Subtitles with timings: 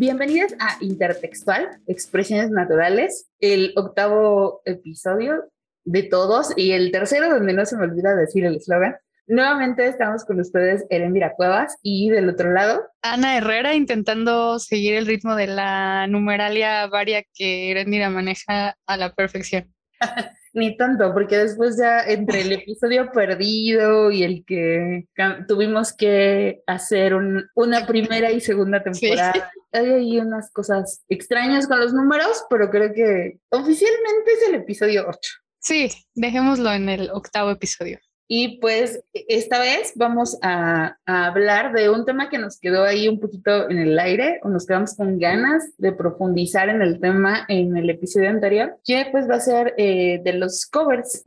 [0.00, 5.44] Bienvenidas a Intertextual, Expresiones Naturales, el octavo episodio
[5.84, 8.96] de todos y el tercero donde no se me olvida decir el eslogan.
[9.26, 12.82] Nuevamente estamos con ustedes, Erendira Cuevas, y del otro lado.
[13.02, 19.12] Ana Herrera intentando seguir el ritmo de la numeralia varia que Erendira maneja a la
[19.12, 19.70] perfección.
[20.52, 25.04] Ni tanto, porque después ya entre el episodio perdido y el que
[25.46, 31.92] tuvimos que hacer una primera y segunda temporada, hay ahí unas cosas extrañas con los
[31.94, 35.18] números, pero creo que oficialmente es el episodio 8.
[35.60, 38.00] Sí, dejémoslo en el octavo episodio.
[38.32, 43.18] Y pues esta vez vamos a, hablar de un tema que nos quedó ahí un
[43.18, 47.76] poquito en el aire o nos quedamos con ganas de profundizar en el tema en
[47.76, 51.24] el episodio anterior, que pues va a ser eh, de los covers.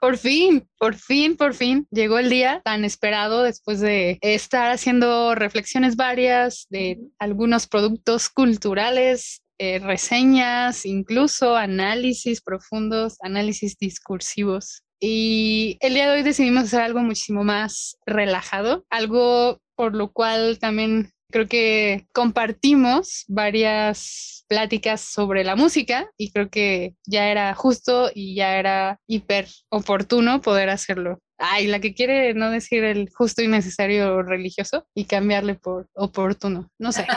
[0.00, 5.34] por fin, por fin, por fin llegó el día tan esperado después de estar haciendo
[5.34, 15.94] reflexiones varias de algunos productos culturales eh, reseñas, incluso análisis profundos, análisis discursivos y el
[15.94, 21.48] día de hoy decidimos hacer algo muchísimo más relajado, algo por lo cual también creo
[21.48, 28.56] que compartimos varias pláticas sobre la música y creo que ya era justo y ya
[28.60, 31.18] era hiper oportuno poder hacerlo.
[31.36, 36.70] Ay, la que quiere no decir el justo y necesario religioso y cambiarle por oportuno.
[36.78, 37.08] No sé,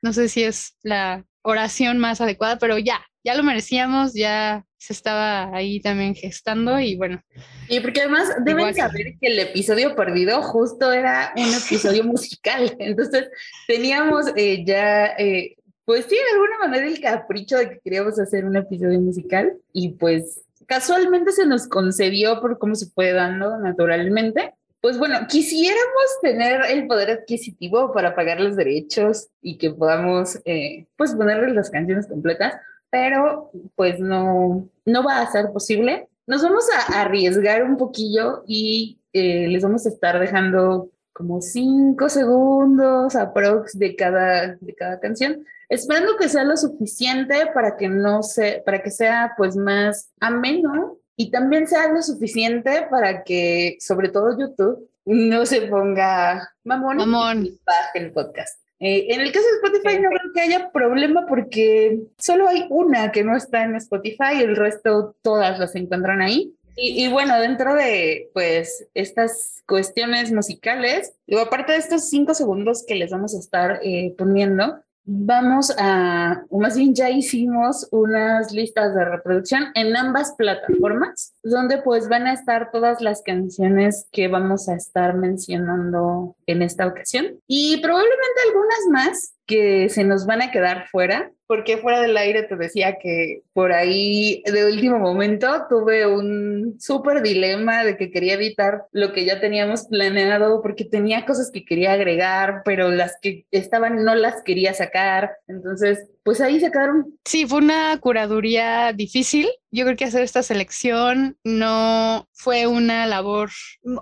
[0.00, 4.92] no sé si es la oración más adecuada, pero ya, ya lo merecíamos, ya se
[4.92, 7.22] estaba ahí también gestando y bueno.
[7.68, 13.28] Y porque además deben saber que el episodio perdido justo era un episodio musical, entonces
[13.68, 18.44] teníamos eh, ya, eh, pues sí, de alguna manera el capricho de que queríamos hacer
[18.44, 24.52] un episodio musical y pues casualmente se nos concedió por cómo se fue dando naturalmente.
[24.80, 30.86] Pues bueno, quisiéramos tener el poder adquisitivo para pagar los derechos y que podamos, eh,
[30.96, 32.54] pues, ponerles las canciones completas,
[32.92, 36.08] pero pues no, no va a ser posible.
[36.26, 42.10] Nos vamos a arriesgar un poquillo y eh, les vamos a estar dejando como cinco
[42.10, 48.22] segundos aprox de cada, de cada canción, esperando que sea lo suficiente para que no
[48.22, 54.10] se, para que sea pues más ameno y también sea lo suficiente para que sobre
[54.10, 57.46] todo YouTube no se ponga mamón, mamón.
[57.46, 58.61] y baje el podcast.
[58.84, 63.12] Eh, en el caso de Spotify no creo que haya problema porque solo hay una
[63.12, 66.52] que no está en Spotify, el resto todas las encuentran ahí.
[66.74, 72.94] Y, bueno, dentro de pues estas cuestiones musicales, luego aparte de estos cinco segundos que
[72.96, 78.94] les vamos a estar eh, poniendo, vamos a, o más bien ya hicimos unas listas
[78.94, 84.68] de reproducción en ambas plataformas, donde pues van a estar todas las canciones que vamos
[84.68, 87.40] a estar mencionando en esta ocasión.
[87.46, 92.44] Y probablemente algunas más que se nos van a quedar fuera, porque fuera del aire
[92.44, 98.34] te decía que por ahí de último momento tuve un súper dilema de que quería
[98.34, 103.44] evitar lo que ya teníamos planeado porque tenía cosas que quería agregar, pero las que
[103.50, 105.32] estaban no las quería sacar.
[105.46, 107.18] Entonces, pues ahí se quedaron.
[107.26, 109.50] Sí, fue una curaduría difícil.
[109.70, 113.50] Yo creo que hacer esta selección no fue una labor,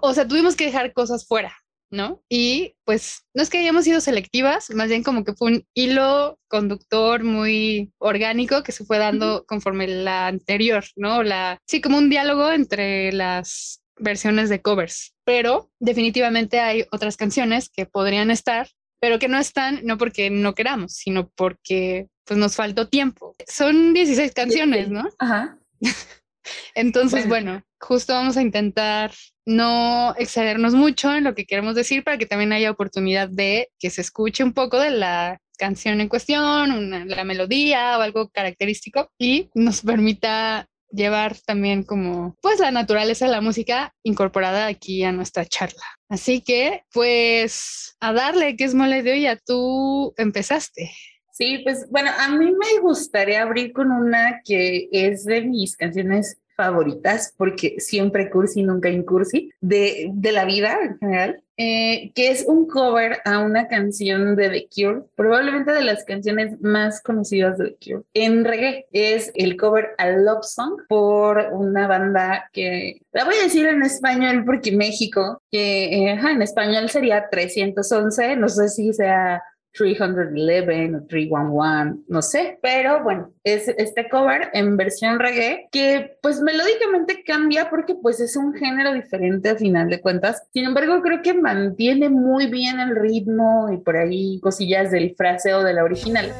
[0.00, 1.52] o sea, tuvimos que dejar cosas fuera.
[1.90, 2.22] ¿No?
[2.28, 6.38] Y pues no es que hayamos sido selectivas, más bien como que fue un hilo
[6.48, 11.22] conductor muy orgánico que se fue dando conforme la anterior, ¿no?
[11.22, 17.68] La, sí, como un diálogo entre las versiones de covers, pero definitivamente hay otras canciones
[17.68, 18.68] que podrían estar,
[19.00, 23.34] pero que no están, no porque no queramos, sino porque pues nos faltó tiempo.
[23.46, 25.08] Son 16 canciones, ¿no?
[25.18, 25.58] Ajá.
[26.74, 29.12] Entonces, bueno, justo vamos a intentar
[29.46, 33.90] no excedernos mucho en lo que queremos decir para que también haya oportunidad de que
[33.90, 39.50] se escuche un poco de la canción en cuestión, la melodía o algo característico y
[39.54, 45.44] nos permita llevar también como pues la naturaleza de la música incorporada aquí a nuestra
[45.44, 45.84] charla.
[46.08, 50.90] Así que pues a darle que es mole de hoy, ya tú empezaste.
[51.32, 56.39] Sí, pues bueno, a mí me gustaría abrir con una que es de mis canciones
[56.60, 62.44] favoritas, porque siempre cursi, nunca incursi, de, de la vida en general, eh, que es
[62.46, 67.70] un cover a una canción de The Cure, probablemente de las canciones más conocidas de
[67.70, 68.04] The Cure.
[68.14, 73.44] En reggae es el cover a Love Song por una banda que, la voy a
[73.44, 79.42] decir en español porque México, que eh, en español sería 311, no sé si sea
[79.72, 86.40] 311 o 311, no sé, pero bueno, es este cover en versión reggae que pues
[86.40, 90.42] melódicamente cambia porque pues es un género diferente a final de cuentas.
[90.52, 95.62] Sin embargo, creo que mantiene muy bien el ritmo y por ahí cosillas del fraseo
[95.62, 96.32] de la original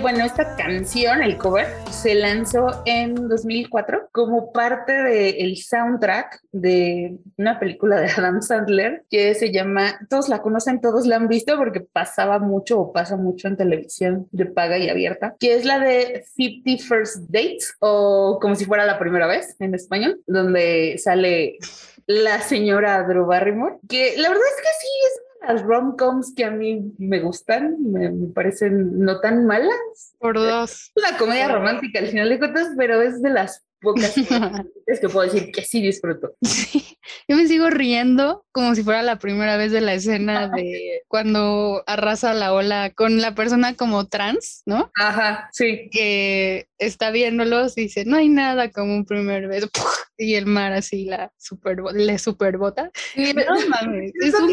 [0.00, 7.60] bueno, esta canción, el cover, se lanzó en 2004 como parte del soundtrack de una
[7.60, 11.80] película de Adam Sandler que se llama, todos la conocen, todos la han visto porque
[11.80, 16.24] pasaba mucho o pasa mucho en televisión de paga y abierta, que es la de
[16.34, 21.58] 50 First Dates o como si fuera la primera vez en español, donde sale
[22.06, 26.50] la señora Drew Barrymore, que la verdad es que sí es las rom-coms que a
[26.50, 30.14] mí me gustan, me, parecen no tan malas.
[30.18, 30.92] Por dos.
[30.96, 34.14] Una comedia romántica al final de cuentas, pero es de las pocas
[34.86, 36.34] es que puedo decir que sí disfruto.
[37.28, 41.82] Yo me sigo riendo como si fuera la primera vez de la escena de cuando
[41.86, 44.90] arrasa la ola con la persona como trans, ¿no?
[44.98, 45.88] Ajá, sí.
[45.90, 49.68] Que está viéndolos y dice, no hay nada como un primer beso.
[50.20, 52.90] Y el mar así la super, le superbota.
[53.14, 54.50] No mames, es un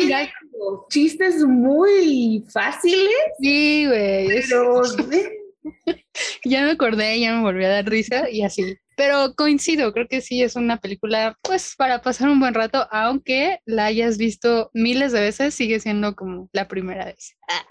[0.92, 3.10] Chistes muy fáciles.
[3.40, 4.44] Sí, güey.
[6.46, 8.78] ya me acordé, ya me volví a dar risa y así.
[8.96, 13.60] Pero coincido, creo que sí es una película, pues, para pasar un buen rato, aunque
[13.66, 17.36] la hayas visto miles de veces, sigue siendo como la primera vez.
[17.50, 17.66] Ah,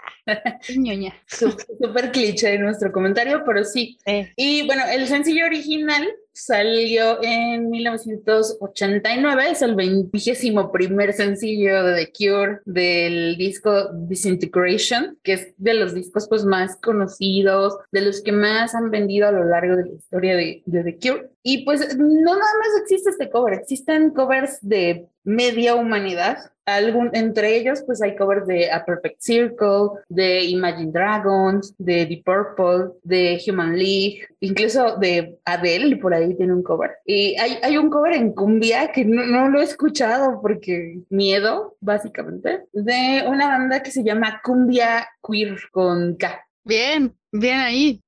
[0.77, 1.13] ñoña.
[1.27, 3.97] Súper cliché nuestro comentario, pero sí.
[4.35, 9.75] Y bueno, el sencillo original salió en 1989, es el
[10.11, 16.43] vigésimo primer sencillo de The Cure del disco Disintegration, que es de los discos pues
[16.43, 20.61] más conocidos, de los que más han vendido a lo largo de la historia de,
[20.65, 21.29] de The Cure.
[21.47, 26.39] Y pues no nada más existe este cover, existen covers de media humanidad.
[26.65, 32.23] Algún, entre ellos, pues hay covers de A Perfect Circle, de Imagine Dragons, de Deep
[32.23, 36.93] Purple, de Human League, incluso de Adele, por ahí tiene un cover.
[37.05, 41.77] Y hay, hay un cover en cumbia que no, no, lo he escuchado porque miedo,
[41.79, 46.43] básicamente, de una banda que se llama Cumbia Queer con K.
[46.63, 48.01] Bien, bien ahí.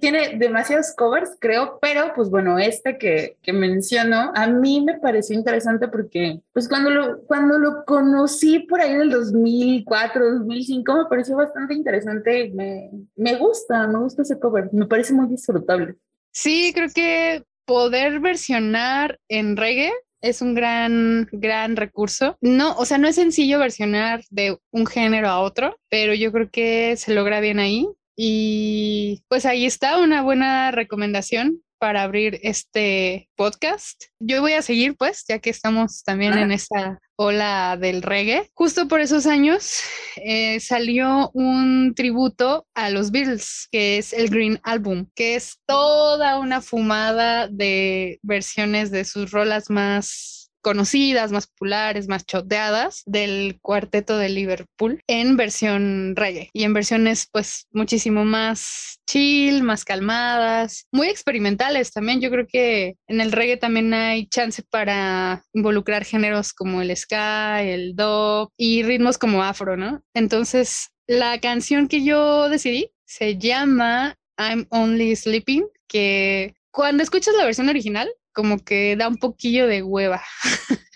[0.00, 5.36] tiene demasiados covers, creo, pero pues bueno, este que, que menciono, a mí me pareció
[5.36, 11.04] interesante porque pues cuando lo, cuando lo conocí por ahí en el 2004, 2005, me
[11.06, 12.50] pareció bastante interesante.
[12.54, 15.94] Me, me gusta, me gusta ese cover, me parece muy disfrutable.
[16.30, 19.92] Sí, creo que poder versionar en reggae
[20.24, 22.38] es un gran, gran recurso.
[22.40, 26.48] No, o sea, no es sencillo versionar de un género a otro, pero yo creo
[26.50, 27.86] que se logra bien ahí.
[28.16, 34.04] Y pues ahí está una buena recomendación para abrir este podcast.
[34.18, 38.48] Yo voy a seguir, pues, ya que estamos también en esta ola del reggae.
[38.54, 39.80] Justo por esos años
[40.16, 46.38] eh, salió un tributo a los Beatles, que es el Green Album, que es toda
[46.38, 54.18] una fumada de versiones de sus rolas más conocidas, más populares, más choteadas del cuarteto
[54.18, 61.08] de Liverpool en versión reggae y en versiones pues muchísimo más chill, más calmadas, muy
[61.08, 62.20] experimentales también.
[62.20, 67.62] Yo creo que en el reggae también hay chance para involucrar géneros como el ska,
[67.62, 70.02] el dub y ritmos como afro, ¿no?
[70.14, 77.44] Entonces, la canción que yo decidí se llama I'm Only Sleeping, que cuando escuchas la
[77.44, 80.22] versión original como que da un poquillo de hueva.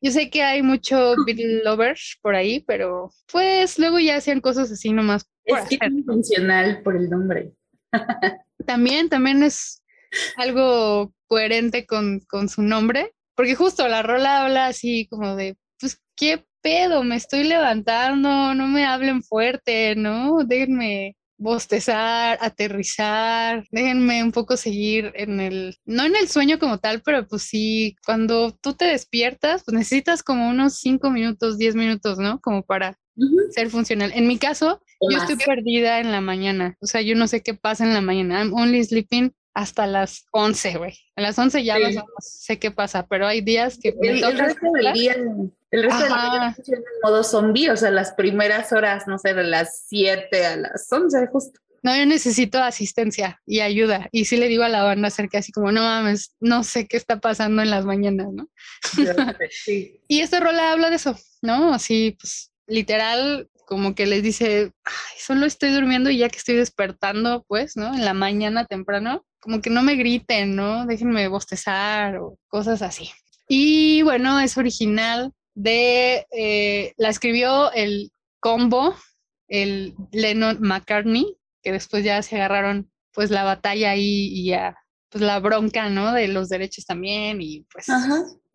[0.00, 4.70] Yo sé que hay mucho Beatle lovers por ahí, pero pues luego ya hacían cosas
[4.70, 5.26] así nomás.
[5.44, 7.52] es que es por el nombre.
[8.66, 9.82] también, también es
[10.36, 16.00] algo coherente con, con su nombre, porque justo la rola habla así como de, pues,
[16.16, 17.02] ¿qué pedo?
[17.02, 20.44] Me estoy levantando, no me hablen fuerte, ¿no?
[20.44, 27.02] Déjenme bostezar, aterrizar, déjenme un poco seguir en el, no en el sueño como tal,
[27.02, 32.18] pero pues sí, cuando tú te despiertas, pues necesitas como unos cinco minutos, diez minutos,
[32.18, 32.40] ¿no?
[32.40, 32.98] Como para
[33.50, 34.10] ser funcional.
[34.14, 37.52] En mi caso, yo estoy perdida en la mañana, o sea, yo no sé qué
[37.52, 40.98] pasa en la mañana, I'm only sleeping hasta las 11, güey.
[41.14, 44.92] A las 11 ya no sé qué pasa, pero hay días que el, resto del
[44.94, 45.16] día
[45.74, 49.44] el resto del día en modo zombie, o sea, las primeras horas, no sé, de
[49.44, 51.60] las 7 a las 11, justo.
[51.82, 54.08] No, yo necesito asistencia y ayuda.
[54.10, 56.96] Y sí le digo a la banda acerca así como, no mames, no sé qué
[56.96, 58.48] está pasando en las mañanas, ¿no?
[59.50, 60.00] Sí.
[60.08, 61.74] y esta rola habla de eso, ¿no?
[61.74, 66.54] Así, pues, literal, como que les dice, Ay, solo estoy durmiendo y ya que estoy
[66.54, 67.92] despertando, pues, ¿no?
[67.94, 70.86] En la mañana temprano, como que no me griten, ¿no?
[70.86, 73.10] Déjenme bostezar o cosas así.
[73.46, 78.94] Y bueno, es original de, eh, la escribió el combo,
[79.48, 84.76] el Lennon McCartney, que después ya se agarraron pues la batalla ahí y ya
[85.08, 86.12] pues la bronca, ¿no?
[86.12, 87.86] De los derechos también y pues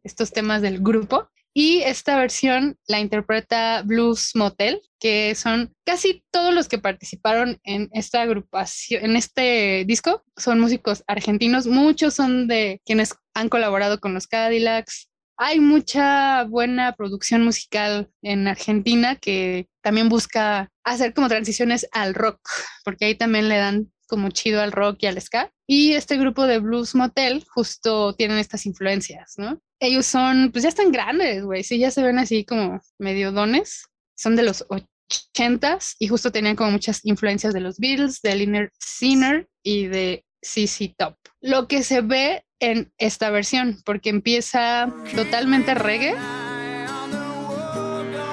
[0.03, 1.29] estos temas del grupo.
[1.53, 7.89] Y esta versión la interpreta Blues Motel, que son casi todos los que participaron en
[7.93, 11.65] esta agrupación, en este disco, son músicos argentinos.
[11.65, 15.09] Muchos son de quienes han colaborado con los Cadillacs.
[15.41, 22.41] Hay mucha buena producción musical en Argentina que también busca hacer como transiciones al rock,
[22.83, 25.51] porque ahí también le dan como chido al rock y al ska.
[25.65, 29.61] Y este grupo de Blues Motel justo tienen estas influencias, ¿no?
[29.79, 33.87] ellos son, pues ya están grandes, güey, sí, ya se ven así como medio dones,
[34.15, 38.71] son de los ochentas y justo tenían como muchas influencias de los Beatles, de Liner
[38.77, 41.15] Sinner y de CC Top.
[41.41, 46.15] Lo que se ve en esta versión, porque empieza totalmente reggae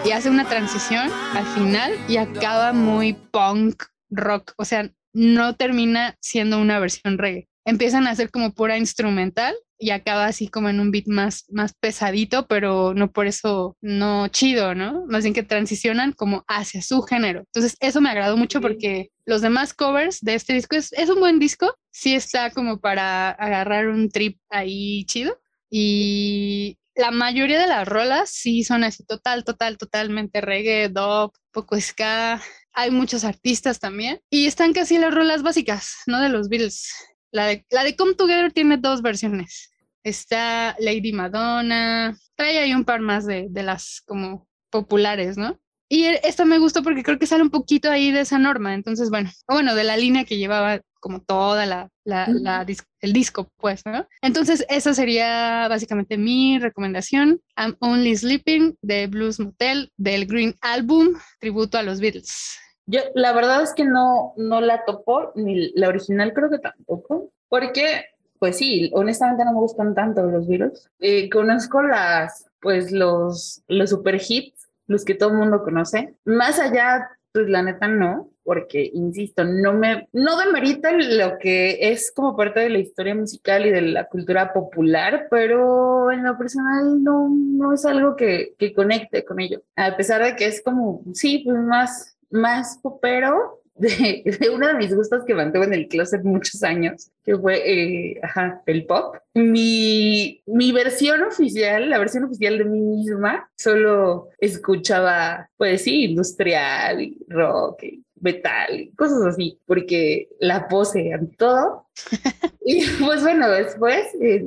[0.05, 6.17] y hace una transición al final y acaba muy punk rock, o sea, no termina
[6.21, 7.49] siendo una versión reggae.
[7.65, 11.75] Empiezan a hacer como pura instrumental y acaba así como en un beat más, más
[11.75, 15.05] pesadito, pero no por eso no chido, ¿no?
[15.09, 17.41] Más bien que transicionan como hacia su género.
[17.41, 21.21] Entonces, eso me agradó mucho porque los demás covers de este disco es, es un
[21.21, 25.39] buen disco, sí está como para agarrar un trip ahí chido
[25.71, 31.79] y la mayoría de las rolas sí son así total, total, totalmente reggae, dub, poco
[31.81, 32.41] ska.
[32.73, 36.21] Hay muchos artistas también y están casi las rolas básicas, ¿no?
[36.21, 36.91] De los Beatles.
[37.37, 39.71] La de, la de Come Together tiene dos versiones.
[40.03, 45.61] Está Lady Madonna, trae ahí un par más de, de las como populares, ¿no?
[45.89, 48.73] Y e, esta me gustó porque creo que sale un poquito ahí de esa norma.
[48.73, 52.67] Entonces, bueno, bueno, de la línea que llevaba como toda la, la, la
[53.01, 54.09] el disco, pues, ¿no?
[54.23, 57.43] Entonces, esa sería básicamente mi recomendación.
[57.55, 62.59] I'm Only Sleeping de Blues Motel del Green Album, tributo a los Beatles.
[62.87, 67.31] Yo, la verdad es que no, no la topo, ni la original creo que tampoco,
[67.49, 68.05] porque,
[68.39, 70.89] pues sí, honestamente no me gustan tanto los virus.
[71.01, 76.15] Eh, conozco las, pues los, los super hits, los que todo el mundo conoce.
[76.25, 82.13] Más allá, pues la neta no, porque, insisto, no me, no demerita lo que es
[82.15, 87.03] como parte de la historia musical y de la cultura popular, pero en lo personal
[87.03, 89.63] no, no es algo que, que conecte con ello.
[89.75, 94.75] A pesar de que es como, sí, pues más más popero de, de, uno de
[94.75, 99.17] mis gustos que mantuve en el closet muchos años, que fue eh, ajá, el pop.
[99.35, 107.15] Mi, mi versión oficial, la versión oficial de mí misma, solo escuchaba, pues sí, industrial,
[107.29, 107.83] rock,
[108.21, 111.87] metal, cosas así, porque la pose ante todo.
[112.65, 114.07] y pues bueno, después...
[114.21, 114.45] Eh,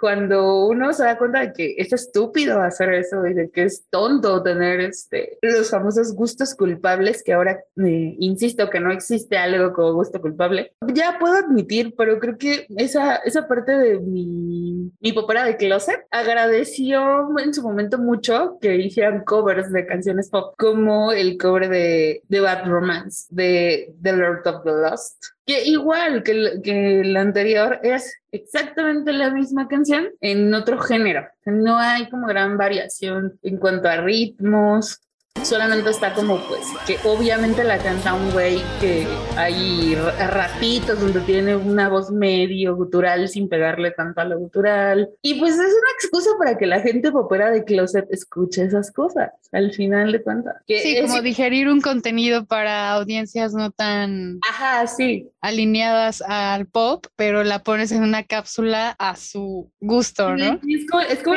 [0.00, 3.86] cuando uno se da cuenta de que es estúpido hacer eso y de que es
[3.90, 9.72] tonto tener este, los famosos gustos culpables, que ahora eh, insisto que no existe algo
[9.72, 15.12] como gusto culpable, ya puedo admitir, pero creo que esa, esa parte de mi, mi
[15.12, 21.12] popera de closet agradeció en su momento mucho que hicieran covers de canciones pop, como
[21.12, 25.24] el cover de, de Bad Romance, de The Lord of the Lost
[25.64, 31.26] igual que que el anterior es exactamente la misma canción en otro género.
[31.44, 35.00] No hay como gran variación en cuanto a ritmos,
[35.44, 39.06] solamente está como pues que obviamente la canta un güey que
[39.36, 45.10] hay ratitos donde tiene una voz medio gutural sin pegarle tanto a lo gutural.
[45.22, 49.30] Y pues es una excusa para que la gente popera de closet escuche esas cosas
[49.52, 50.56] al final de cuentas.
[50.66, 55.28] Sí como digerir un contenido para audiencias no tan ajá sí.
[55.40, 61.02] alineadas al pop pero la pones en una cápsula a su gusto no es como,
[61.02, 61.36] es como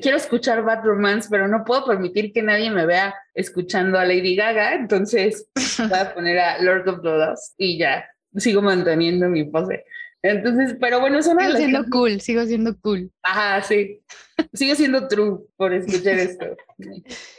[0.00, 2.95] quiero escuchar Bad Romance pero no puedo permitir que nadie me vea
[3.34, 5.48] escuchando a Lady Gaga, entonces
[5.78, 8.04] voy a poner a Lord of the Lost y ya
[8.36, 9.84] sigo manteniendo mi pose.
[10.22, 13.10] Entonces, pero bueno, es una Sigo siendo cool, sigo siendo cool.
[13.22, 14.02] Ajá, sí.
[14.52, 16.56] Sigo siendo true por escuchar esto.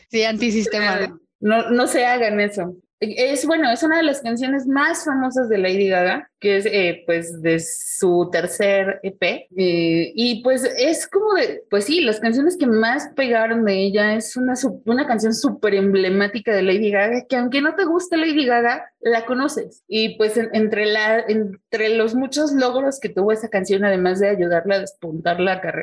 [0.10, 1.20] Sí, antisistema.
[1.40, 2.76] No, no se hagan eso.
[3.00, 7.04] Es bueno, es una de las canciones más famosas de Lady Gaga, que es eh,
[7.06, 9.22] pues de su tercer EP.
[9.56, 14.16] Eh, y pues es como de, pues sí, las canciones que más pegaron de ella
[14.16, 18.48] es una, una canción súper emblemática de Lady Gaga, que aunque no te guste Lady
[18.48, 19.84] Gaga, la conoces.
[19.88, 24.74] Y pues entre, la, entre los muchos logros que tuvo esa canción, además de ayudarle
[24.74, 25.38] a despuntar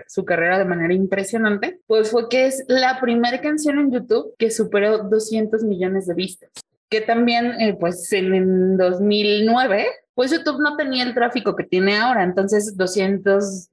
[0.08, 4.50] su carrera de manera impresionante, pues fue que es la primera canción en YouTube que
[4.50, 6.50] superó 200 millones de vistas
[6.88, 12.22] que también, eh, pues en 2009, pues YouTube no tenía el tráfico que tiene ahora,
[12.22, 13.68] entonces 200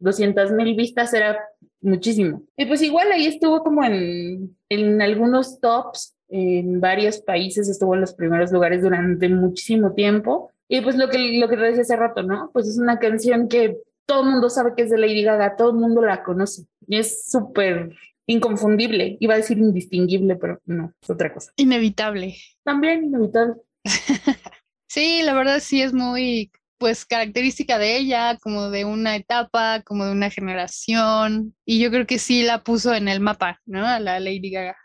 [0.52, 1.40] mil vistas era
[1.82, 2.44] muchísimo.
[2.58, 8.02] Y pues igual ahí estuvo como en, en algunos tops en varios países, estuvo en
[8.02, 10.52] los primeros lugares durante muchísimo tiempo.
[10.68, 12.50] Y pues lo que, lo que te decía hace rato, ¿no?
[12.54, 15.72] Pues es una canción que todo el mundo sabe que es de Lady Gaga, todo
[15.72, 16.64] el mundo la conoce.
[16.88, 17.94] Y es súper
[18.32, 19.18] inconfundible.
[19.20, 21.52] Iba a decir indistinguible, pero no, es otra cosa.
[21.58, 22.36] Inevitable.
[22.64, 23.56] También inevitable.
[24.88, 30.04] sí, la verdad sí es muy pues característica de ella, como de una etapa, como
[30.04, 33.86] de una generación, y yo creo que sí la puso en el mapa, ¿no?
[33.86, 34.76] A la Lady Gaga.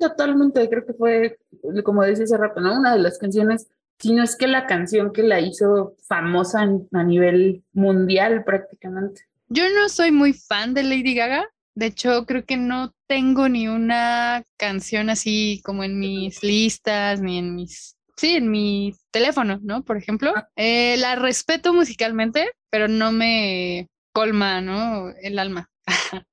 [0.00, 1.38] totalmente, creo que fue,
[1.84, 2.74] como decía hace rato, ¿no?
[2.74, 3.68] Una de las canciones,
[3.98, 9.20] si no es que la canción que la hizo famosa a nivel mundial prácticamente.
[9.48, 13.68] Yo no soy muy fan de Lady Gaga, de hecho creo que no tengo ni
[13.68, 19.82] una canción así como en mis listas, ni en mis sí, en mi teléfono, ¿no?
[19.82, 20.48] Por ejemplo, ah.
[20.56, 25.10] eh, la respeto musicalmente, pero no me colma, ¿no?
[25.22, 25.70] El alma.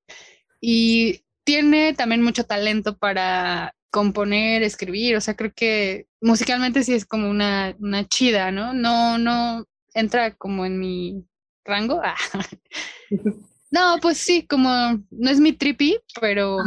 [0.61, 7.05] y tiene también mucho talento para componer, escribir, o sea, creo que musicalmente sí es
[7.05, 8.73] como una, una chida, ¿no?
[8.73, 11.25] No, no entra como en mi
[11.65, 12.01] rango.
[13.71, 14.69] no, pues sí, como
[15.11, 16.57] no es mi trippy, pero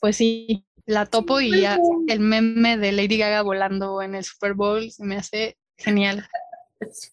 [0.00, 4.54] pues sí, la topo y ya el meme de Lady Gaga volando en el Super
[4.54, 6.28] Bowl se me hace genial.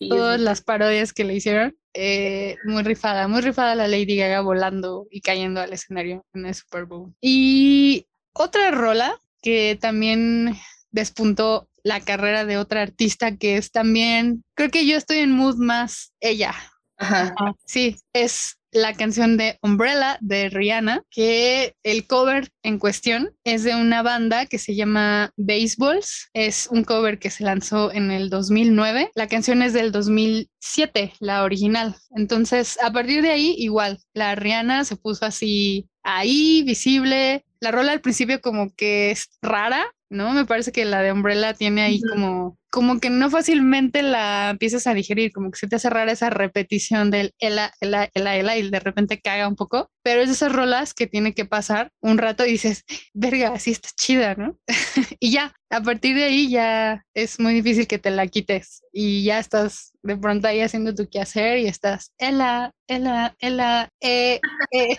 [0.10, 5.08] Todas las parodias que le hicieron, eh, muy rifada, muy rifada la Lady Gaga volando
[5.10, 7.14] y cayendo al escenario en el Super Bowl.
[7.22, 10.58] Y otra rola que también
[10.92, 15.56] despuntó la carrera de otra artista que es también, creo que yo estoy en mood
[15.56, 16.54] más ella.
[16.98, 17.34] Ajá.
[17.66, 23.76] Sí, es la canción de Umbrella de Rihanna, que el cover en cuestión es de
[23.76, 26.30] una banda que se llama Baseballs.
[26.34, 29.12] Es un cover que se lanzó en el 2009.
[29.16, 31.96] La canción es del 2007, la original.
[32.16, 37.46] Entonces, a partir de ahí, igual, la Rihanna se puso así ahí, visible.
[37.60, 40.32] La rola al principio como que es rara, ¿no?
[40.32, 44.88] Me parece que la de Umbrella tiene ahí como, como que no fácilmente la empiezas
[44.88, 48.58] a digerir, como que se te hace rara esa repetición del ela, ela, ela, ela
[48.58, 51.92] y de repente caga un poco, pero es de esas rolas que tiene que pasar
[52.02, 54.58] un rato y dices, verga, así está chida, ¿no?
[55.20, 59.24] y ya, a partir de ahí ya es muy difícil que te la quites y
[59.24, 64.40] ya estás de pronto ahí haciendo tu quehacer y estás, ela, ela, ela, eh,
[64.72, 64.98] eh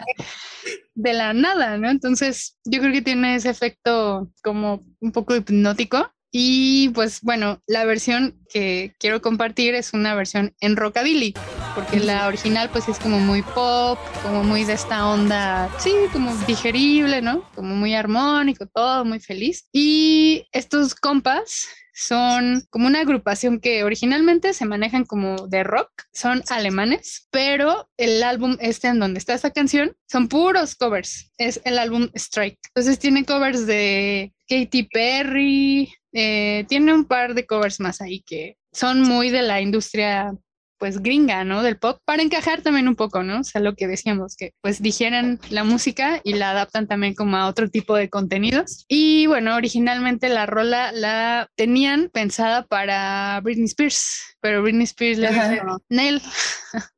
[0.95, 1.91] de la nada, ¿no?
[1.91, 6.11] Entonces, yo creo que tiene ese efecto como un poco hipnótico.
[6.35, 11.35] Y pues bueno, la versión que quiero compartir es una versión en rockabilly,
[11.75, 16.35] porque la original pues es como muy pop, como muy de esta onda, sí, como
[16.47, 17.45] digerible, ¿no?
[17.55, 19.69] Como muy armónico, todo muy feliz.
[19.73, 26.43] Y estos compas son como una agrupación que originalmente se manejan como de rock, son
[26.49, 31.79] alemanes, pero el álbum este en donde está esta canción son puros covers, es el
[31.79, 32.59] álbum Strike.
[32.69, 38.57] Entonces tiene covers de Katy Perry, eh, tiene un par de covers más ahí que
[38.73, 40.35] son muy de la industria
[40.83, 41.63] pues gringa, ¿no?
[41.63, 43.39] Del pop, para encajar también un poco, ¿no?
[43.39, 47.37] O sea, lo que decíamos, que pues digieren la música y la adaptan también como
[47.37, 48.85] a otro tipo de contenidos.
[48.89, 55.29] Y bueno, originalmente la rola la tenían pensada para Britney Spears, pero Britney Spears le
[55.29, 56.21] dijo, Nel,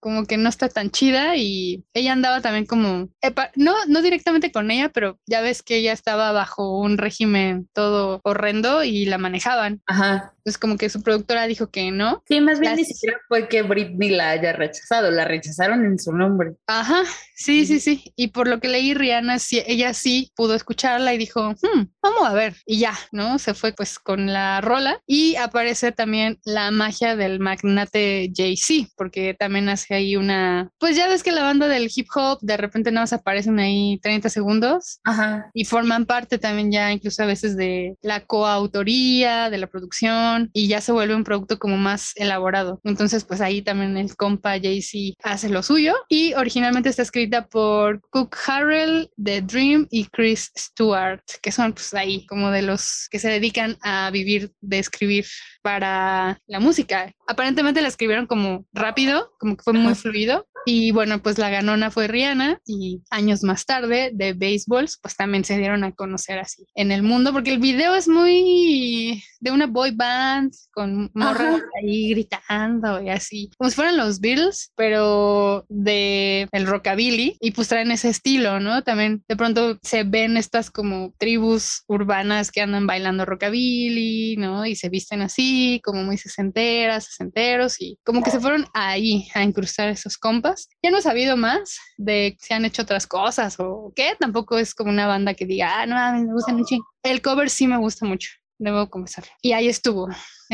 [0.00, 3.10] como que no está tan chida y ella andaba también como,
[3.54, 8.20] no, no directamente con ella, pero ya ves que ella estaba bajo un régimen todo
[8.24, 9.82] horrendo y la manejaban.
[9.86, 10.32] Ajá.
[10.50, 12.24] Entonces como que su productora dijo que no.
[12.26, 16.12] Sí, más bien ni siquiera fue que Britney la haya rechazado, la rechazaron en su
[16.12, 16.56] nombre.
[16.66, 17.04] Ajá,
[17.36, 18.12] sí, sí, sí.
[18.16, 22.28] Y por lo que leí, Rihanna, sí, ella sí pudo escucharla y dijo, hmm, vamos
[22.28, 22.56] a ver.
[22.66, 23.38] Y ya, ¿no?
[23.38, 29.36] Se fue pues con la rola y aparece también la magia del magnate Jay-Z, porque
[29.38, 32.90] también hace ahí una, pues ya ves que la banda del hip hop de repente
[32.90, 35.50] nada más aparecen ahí 30 segundos Ajá.
[35.54, 40.68] y forman parte también ya incluso a veces de la coautoría, de la producción y
[40.68, 42.80] ya se vuelve un producto como más elaborado.
[42.84, 48.00] Entonces, pues ahí también el compa Jay-Z hace lo suyo y originalmente está escrita por
[48.10, 53.18] Cook Harrell, The Dream y Chris Stewart, que son pues ahí como de los que
[53.18, 55.26] se dedican a vivir de escribir
[55.62, 57.12] para la música.
[57.26, 60.46] Aparentemente la escribieron como rápido, como que fue muy fluido.
[60.66, 65.44] Y bueno, pues la ganona fue Rihanna y años más tarde de Baseballs, pues también
[65.44, 69.66] se dieron a conocer así en el mundo, porque el video es muy de una
[69.66, 76.46] boy band con morras ahí gritando y así, como si fueran los Beatles, pero de
[76.52, 78.82] el rockabilly y pues traen ese estilo, ¿no?
[78.82, 84.66] También de pronto se ven estas como tribus urbanas que andan bailando rockabilly, ¿no?
[84.66, 85.49] Y se visten así,
[85.84, 90.68] como muy sesenteras, sesenteros y como que se fueron ahí a incrustar esos compas.
[90.82, 94.74] Ya no he sabido más de si han hecho otras cosas o qué, tampoco es
[94.74, 96.82] como una banda que diga, ah, no, me gustan un ching.
[97.02, 99.24] El cover sí me gusta mucho, debo confesar.
[99.42, 100.08] Y ahí estuvo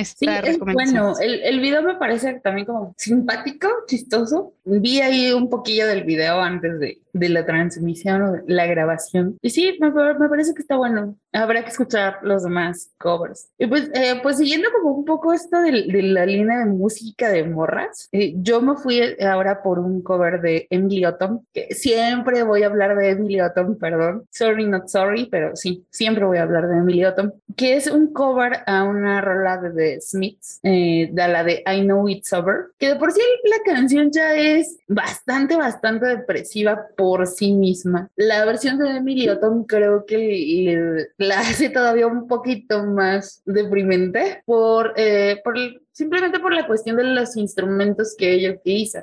[0.05, 4.55] sí, es bueno, el, el, video me parece también como simpático, chistoso.
[4.65, 9.39] Vi ahí un poquillo del video antes de, de la transmisión o de la grabación.
[9.43, 11.17] Y sí, me, me, parece que está bueno.
[11.33, 13.49] Habrá que escuchar los demás covers.
[13.59, 17.31] Y pues, eh, pues siguiendo como un poco esto de, de la línea de música
[17.31, 22.43] de morras, eh, yo me fui ahora por un cover de Emily Ottom, que siempre
[22.43, 24.27] voy a hablar de Emily Ottom, perdón.
[24.31, 28.13] Sorry, not sorry, pero sí, siempre voy a hablar de Emily Ottom, que es un
[28.13, 32.89] cover a una rola de Smiths, eh, de la de I Know It's Over, que
[32.89, 38.11] de por sí la canción ya es bastante, bastante depresiva por sí misma.
[38.17, 44.93] La versión de Emily Otton creo que la hace todavía un poquito más deprimente por,
[44.97, 45.57] eh, por
[45.93, 49.03] simplemente por la cuestión de los instrumentos que ella utiliza.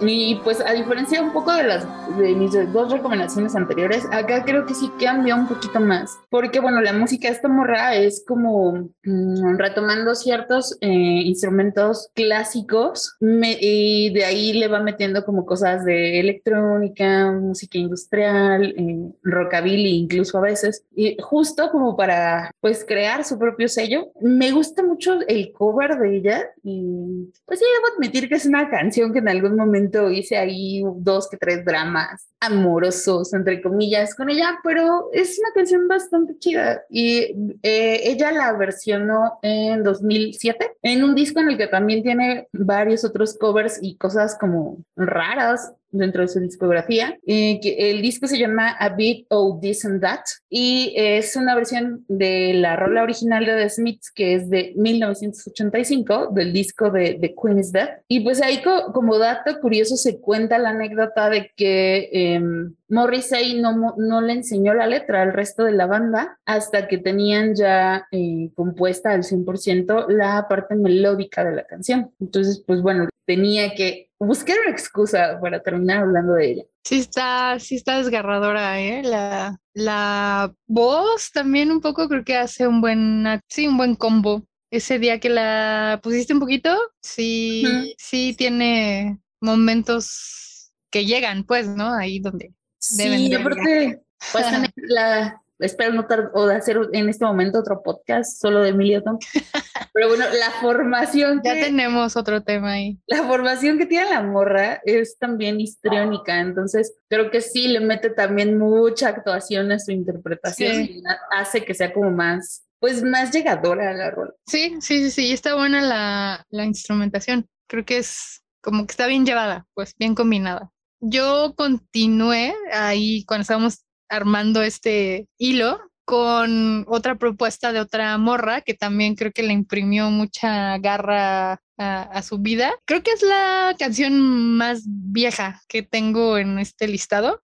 [0.00, 1.86] Y pues a diferencia un poco de las
[2.18, 6.80] de mis dos recomendaciones anteriores, acá creo que sí cambia un poquito más, porque bueno,
[6.80, 14.24] la música de esta morra es como mm, retomando ciertos eh, instrumentos clásicos y de
[14.24, 20.84] ahí le va metiendo como cosas de electrónica, música industrial, eh, rockabilly incluso a veces,
[20.94, 24.12] y justo como para pues crear su propio sello.
[24.20, 28.70] Me gusta mucho el cover de ella y pues sí, debo admitir que es una
[28.70, 34.30] canción que en algún momento hice ahí dos que tres dramas amorosos, entre comillas, con
[34.30, 36.82] ella, pero es una canción bastante chida.
[36.90, 42.48] Y eh, ella la versionó en 2007 en un disco en el que también tiene
[42.52, 47.18] varios otros covers y cosas como raras dentro de su discografía.
[47.26, 52.04] Eh, el disco se llama A Bit of This and That y es una versión
[52.08, 57.34] de la rola original de The Smiths que es de 1985 del disco de The
[57.34, 58.02] Queen's Death.
[58.08, 62.40] Y pues ahí como dato curioso se cuenta la anécdota de que eh,
[62.88, 67.54] Morrissey no, no le enseñó la letra al resto de la banda hasta que tenían
[67.54, 72.12] ya eh, compuesta al 100% la parte melódica de la canción.
[72.20, 76.62] Entonces, pues bueno, tenía que buscar una excusa para terminar hablando de ella.
[76.84, 79.02] Sí está, sí está desgarradora, ¿eh?
[79.02, 84.46] La, la voz también un poco creo que hace un buen, sí, un buen combo.
[84.70, 91.94] Ese día que la pusiste un poquito, sí, sí tiene momentos que llegan, pues, ¿no?
[91.94, 94.02] Ahí donde sí, aparte,
[94.32, 99.02] pues la, espero no o de hacer en este momento otro podcast solo de Emilio
[99.92, 101.40] Pero bueno, la formación.
[101.44, 102.98] Ya tenemos otro tema ahí.
[103.06, 108.10] La formación que tiene la morra es también histriónica, entonces creo que sí le mete
[108.10, 113.90] también mucha actuación a su interpretación y hace que sea como más, pues más llegadora
[113.90, 114.34] a la rol.
[114.46, 117.48] Sí, sí, sí, sí, está buena la, la instrumentación.
[117.66, 120.70] Creo que es como que está bien llevada, pues bien combinada.
[121.00, 128.74] Yo continué ahí cuando estábamos armando este hilo con otra propuesta de otra morra que
[128.74, 132.72] también creo que le imprimió mucha garra a, su vida.
[132.86, 134.18] Creo que es la canción
[134.56, 137.42] más vieja que tengo en este listado,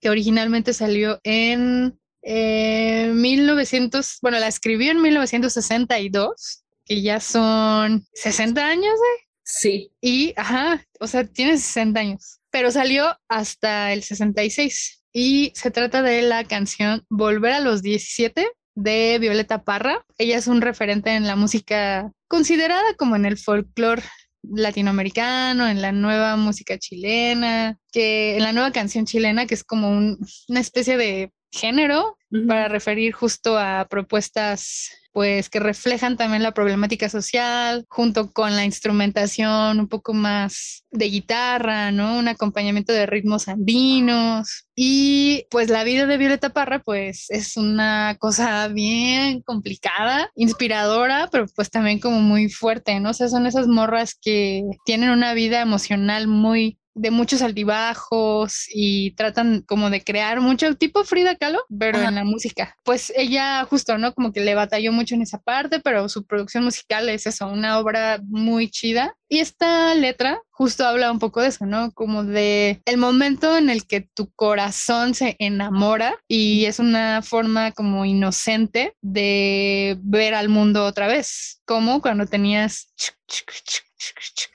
[0.00, 8.94] que originalmente salió en 1900, bueno, la escribió en 1962, que ya son 60 años,
[8.94, 9.24] ¿eh?
[9.42, 9.90] Sí.
[10.00, 16.02] Y, ajá, o sea, tiene 60 años, pero salió hasta el 66 y se trata
[16.02, 20.04] de la canción Volver a los 17 de Violeta Parra.
[20.18, 24.02] Ella es un referente en la música considerada como en el folclore
[24.42, 29.88] latinoamericano, en la nueva música chilena, que en la nueva canción chilena, que es como
[29.90, 37.08] una especie de género para referir justo a propuestas pues que reflejan también la problemática
[37.08, 42.18] social, junto con la instrumentación un poco más de guitarra, ¿no?
[42.18, 44.66] Un acompañamiento de ritmos andinos.
[44.74, 51.46] Y pues la vida de Violeta Parra, pues es una cosa bien complicada, inspiradora, pero
[51.54, 53.10] pues también como muy fuerte, ¿no?
[53.10, 59.12] O sea, son esas morras que tienen una vida emocional muy de muchos altibajos y
[59.12, 62.76] tratan como de crear mucho tipo Frida Kahlo, pero en la música.
[62.84, 64.14] Pues ella justo, ¿no?
[64.14, 67.78] Como que le batalló mucho en esa parte, pero su producción musical es eso, una
[67.78, 69.16] obra muy chida.
[69.28, 71.90] Y esta letra justo habla un poco de eso, ¿no?
[71.92, 77.72] Como de el momento en el que tu corazón se enamora y es una forma
[77.72, 82.92] como inocente de ver al mundo otra vez, como cuando tenías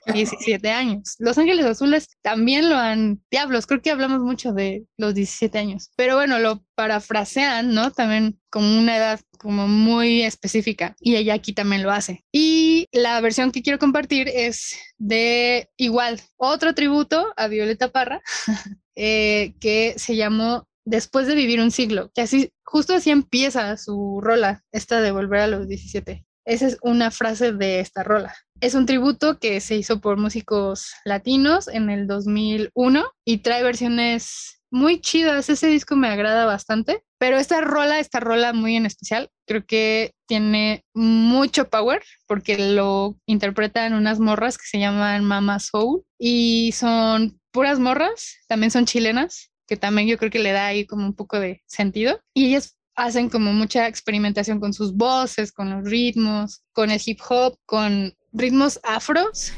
[0.06, 1.16] 17 años.
[1.18, 5.90] Los Ángeles Azules también lo han, diablos, creo que hablamos mucho de los 17 años,
[5.96, 7.90] pero bueno, lo parafrasean, ¿no?
[7.90, 12.24] También como una edad como muy específica y ella aquí también lo hace.
[12.32, 18.20] Y la versión que quiero compartir es de igual, otro tributo a Violeta Parra,
[18.96, 24.18] eh, que se llamó Después de vivir un siglo, que así, justo así empieza su
[24.22, 26.24] rola, esta de volver a los 17.
[26.44, 28.34] Esa es una frase de esta rola.
[28.60, 34.60] Es un tributo que se hizo por músicos latinos en el 2001 y trae versiones
[34.70, 35.48] muy chidas.
[35.48, 40.12] Ese disco me agrada bastante, pero esta rola, esta rola muy en especial, creo que
[40.26, 47.40] tiene mucho power porque lo interpretan unas morras que se llaman Mama Soul y son
[47.50, 51.14] puras morras, también son chilenas, que también yo creo que le da ahí como un
[51.14, 52.20] poco de sentido.
[52.34, 57.18] Y ellas hacen como mucha experimentación con sus voces, con los ritmos, con el hip
[57.28, 59.52] hop, con ritmos afros.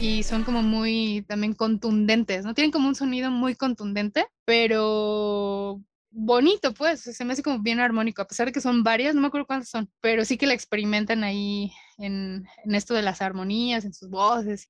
[0.00, 2.54] Y son como muy también contundentes, ¿no?
[2.54, 8.20] Tienen como un sonido muy contundente, pero bonito, pues, se me hace como bien armónico,
[8.20, 10.54] a pesar de que son varias, no me acuerdo cuántas son, pero sí que la
[10.54, 14.68] experimentan ahí en, en esto de las armonías, en sus voces.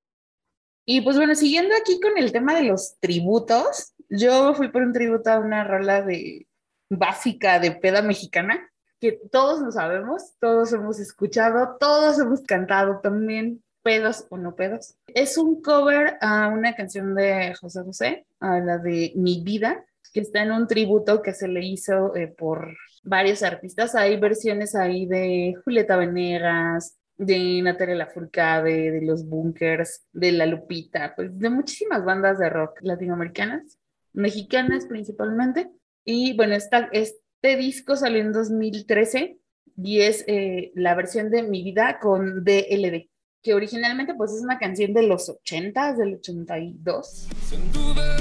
[0.88, 4.92] Y pues bueno, siguiendo aquí con el tema de los tributos, yo fui por un
[4.92, 6.46] tributo a una rola de
[6.88, 8.70] básica de peda mexicana,
[9.00, 14.94] que todos lo sabemos, todos hemos escuchado, todos hemos cantado también, pedos o no pedos.
[15.08, 20.20] Es un cover a una canción de José José, a la de Mi Vida, que
[20.20, 23.96] está en un tributo que se le hizo eh, por varios artistas.
[23.96, 31.14] Hay versiones ahí de Julieta Venegas, de Natalia Lafourcade, de los Bunkers, de La Lupita,
[31.14, 33.78] pues de muchísimas bandas de rock latinoamericanas,
[34.12, 35.70] mexicanas principalmente.
[36.04, 39.38] Y bueno, esta, este disco salió en 2013
[39.76, 43.08] y es eh, la versión de Mi Vida con DLD,
[43.42, 47.28] que originalmente pues es una canción de los 80, del 82.
[47.50, 48.15] Con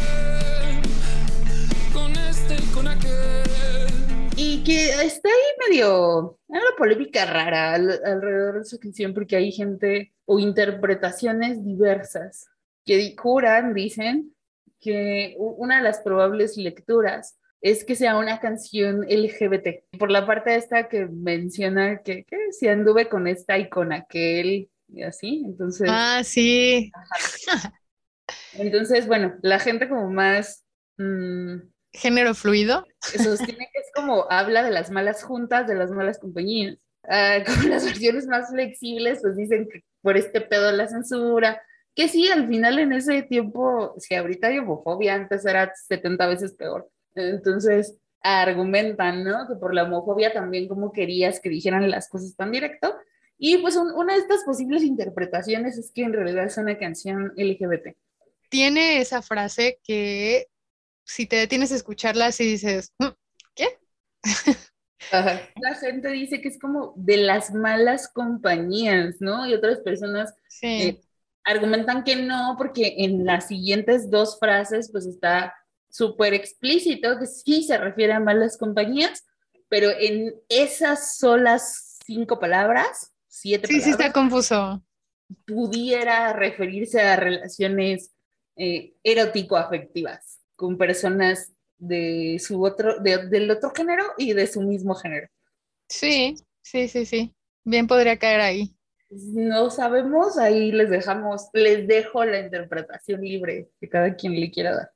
[4.65, 10.39] que está ahí medio, una polémica rara alrededor de esa canción porque hay gente o
[10.39, 12.47] interpretaciones diversas
[12.83, 14.33] que juran, dicen,
[14.79, 19.97] que una de las probables lecturas es que sea una canción LGBT.
[19.97, 24.69] Por la parte esta que menciona que, que si anduve con esta y con aquel
[24.87, 25.87] y así, entonces...
[25.91, 26.91] Ah, sí.
[28.53, 30.63] Entonces, bueno, la gente como más...
[30.97, 31.57] Mm,
[31.95, 32.85] género fluido.
[33.01, 36.77] Sostiene que es como habla de las malas juntas, de las malas compañías.
[37.03, 41.61] Uh, como las versiones más flexibles, pues dicen que por este pedo la censura,
[41.95, 46.53] que sí, al final en ese tiempo, si ahorita hay homofobia, antes era 70 veces
[46.53, 46.89] peor.
[47.15, 49.47] Entonces, argumentan, ¿no?
[49.47, 52.95] Que por la homofobia también como querías que dijeran las cosas tan directo.
[53.37, 57.95] Y pues una de estas posibles interpretaciones es que en realidad es una canción LGBT.
[58.49, 60.47] Tiene esa frase que
[61.05, 63.07] si te detienes a escucharla, y dices, mm,
[63.53, 63.79] ¿qué?
[65.11, 69.47] La gente dice que es como de las malas compañías, ¿no?
[69.47, 70.99] Y otras personas eh,
[71.43, 75.53] argumentan que no, porque en las siguientes dos frases, pues está
[75.89, 79.23] súper explícito que sí se refiere a malas compañías,
[79.69, 83.85] pero en esas solas cinco palabras, siete sí, palabras.
[83.85, 84.83] Sí, está confuso.
[85.45, 88.11] Pudiera referirse a relaciones
[88.57, 95.27] eh, erótico-afectivas con personas de su otro, del otro género y de su mismo género.
[95.89, 97.35] Sí, sí, sí, sí.
[97.63, 98.75] Bien podría caer ahí.
[99.09, 104.75] No sabemos, ahí les dejamos, les dejo la interpretación libre que cada quien le quiera
[104.75, 104.91] dar.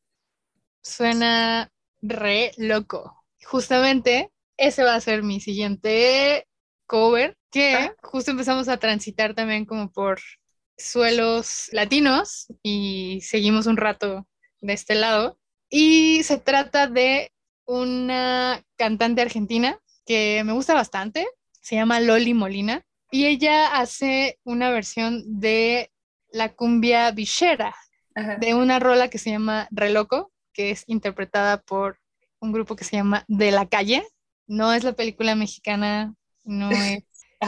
[0.82, 3.24] Suena re loco.
[3.46, 6.48] Justamente ese va a ser mi siguiente
[6.86, 7.96] cover, que ah.
[8.02, 10.20] justo empezamos a transitar también como por
[10.78, 14.28] suelos latinos y seguimos un rato
[14.62, 15.40] de este lado.
[15.70, 17.32] Y se trata de
[17.66, 21.28] una cantante argentina que me gusta bastante,
[21.62, 25.92] se llama Loli Molina, y ella hace una versión de
[26.32, 27.76] la cumbia villera,
[28.40, 32.00] de una rola que se llama Reloco, que es interpretada por
[32.40, 34.04] un grupo que se llama De la Calle.
[34.48, 37.04] No es la película mexicana, no es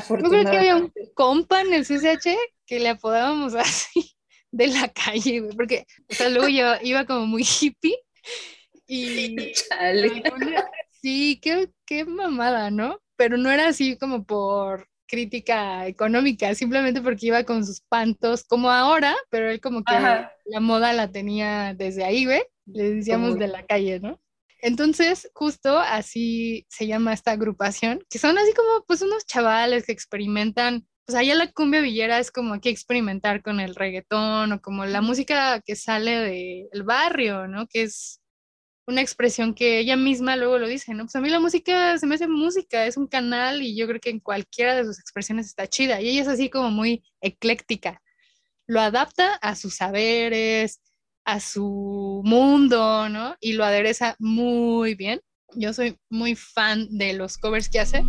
[0.09, 4.15] Yo creo que había un compa en el CCH que le apodábamos así
[4.51, 7.97] de la calle, porque o sea, luego yo iba como muy hippie
[8.87, 9.53] y
[11.01, 12.99] sí, qué, qué mamada, ¿no?
[13.15, 18.71] Pero no era así como por crítica económica, simplemente porque iba con sus pantos, como
[18.71, 22.47] ahora, pero él como que la moda la tenía desde ahí, ¿ve?
[22.65, 24.21] Le decíamos de la calle, ¿no?
[24.61, 29.91] Entonces, justo así se llama esta agrupación, que son así como pues unos chavales que
[29.91, 34.85] experimentan, pues allá la cumbia villera es como que experimentar con el reggaetón o como
[34.85, 37.67] la música que sale del barrio, ¿no?
[37.67, 38.21] Que es
[38.87, 41.05] una expresión que ella misma luego lo dice, ¿no?
[41.05, 43.99] Pues a mí la música se me hace música, es un canal y yo creo
[43.99, 46.01] que en cualquiera de sus expresiones está chida.
[46.01, 48.01] Y ella es así como muy ecléctica.
[48.67, 50.81] Lo adapta a sus saberes,
[51.25, 53.35] a su mundo, ¿no?
[53.39, 55.21] Y lo adereza muy bien.
[55.55, 58.03] Yo soy muy fan de los covers que hace.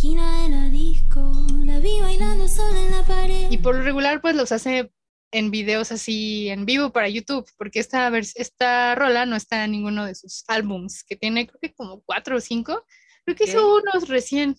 [0.00, 1.30] Esquina de la disco,
[1.62, 3.50] la vi bailando sola en la pared.
[3.50, 4.90] Y por lo regular, pues los hace
[5.30, 10.06] en videos así en vivo para YouTube, porque esta, esta rola no está en ninguno
[10.06, 12.86] de sus álbums, que tiene creo que como cuatro o cinco.
[13.26, 14.56] Creo que hizo unos recién.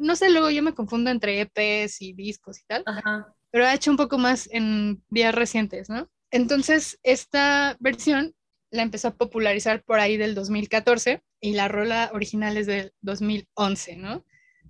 [0.00, 2.82] no sé, luego yo me confundo entre EPs y discos y tal.
[2.84, 6.10] Ajá pero ha hecho un poco más en días recientes, ¿no?
[6.32, 8.34] Entonces, esta versión
[8.72, 13.94] la empezó a popularizar por ahí del 2014 y la rola original es del 2011,
[13.94, 14.24] ¿no?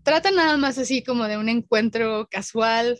[0.04, 2.98] Trata nada más así como de un encuentro casual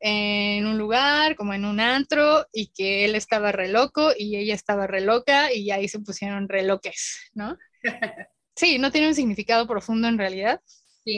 [0.00, 4.54] en un lugar, como en un antro, y que él estaba re loco y ella
[4.54, 7.56] estaba re loca y ahí se pusieron reloques, ¿no?
[8.58, 10.62] Sí, no tiene un significado profundo en realidad,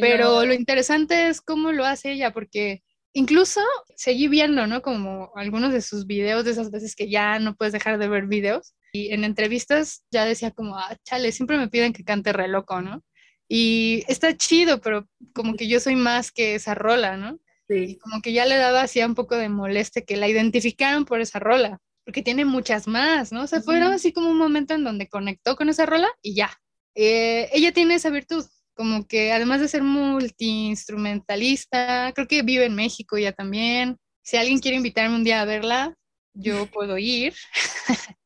[0.01, 3.61] pero lo interesante es cómo lo hace ella, porque incluso
[3.95, 4.83] seguí viendo, ¿no?
[4.83, 8.27] Como algunos de sus videos, de esas veces que ya no puedes dejar de ver
[8.27, 8.75] videos.
[8.93, 12.83] Y en entrevistas ya decía como, ah, chale, siempre me piden que cante re loco,
[12.83, 13.05] ¿no?
[13.49, 17.39] Y está chido, pero como que yo soy más que esa rola, ¿no?
[17.69, 17.99] Sí.
[18.01, 21.39] como que ya le daba así un poco de molestia que la identificaron por esa
[21.39, 23.43] rola, porque tiene muchas más, ¿no?
[23.43, 26.51] O sea, fue así como un momento en donde conectó con esa rola y ya.
[26.95, 32.75] Eh, ella tiene esa virtud, como que además de ser multiinstrumentalista, creo que vive en
[32.75, 33.99] México ya también.
[34.23, 35.95] Si alguien quiere invitarme un día a verla,
[36.33, 37.35] yo puedo ir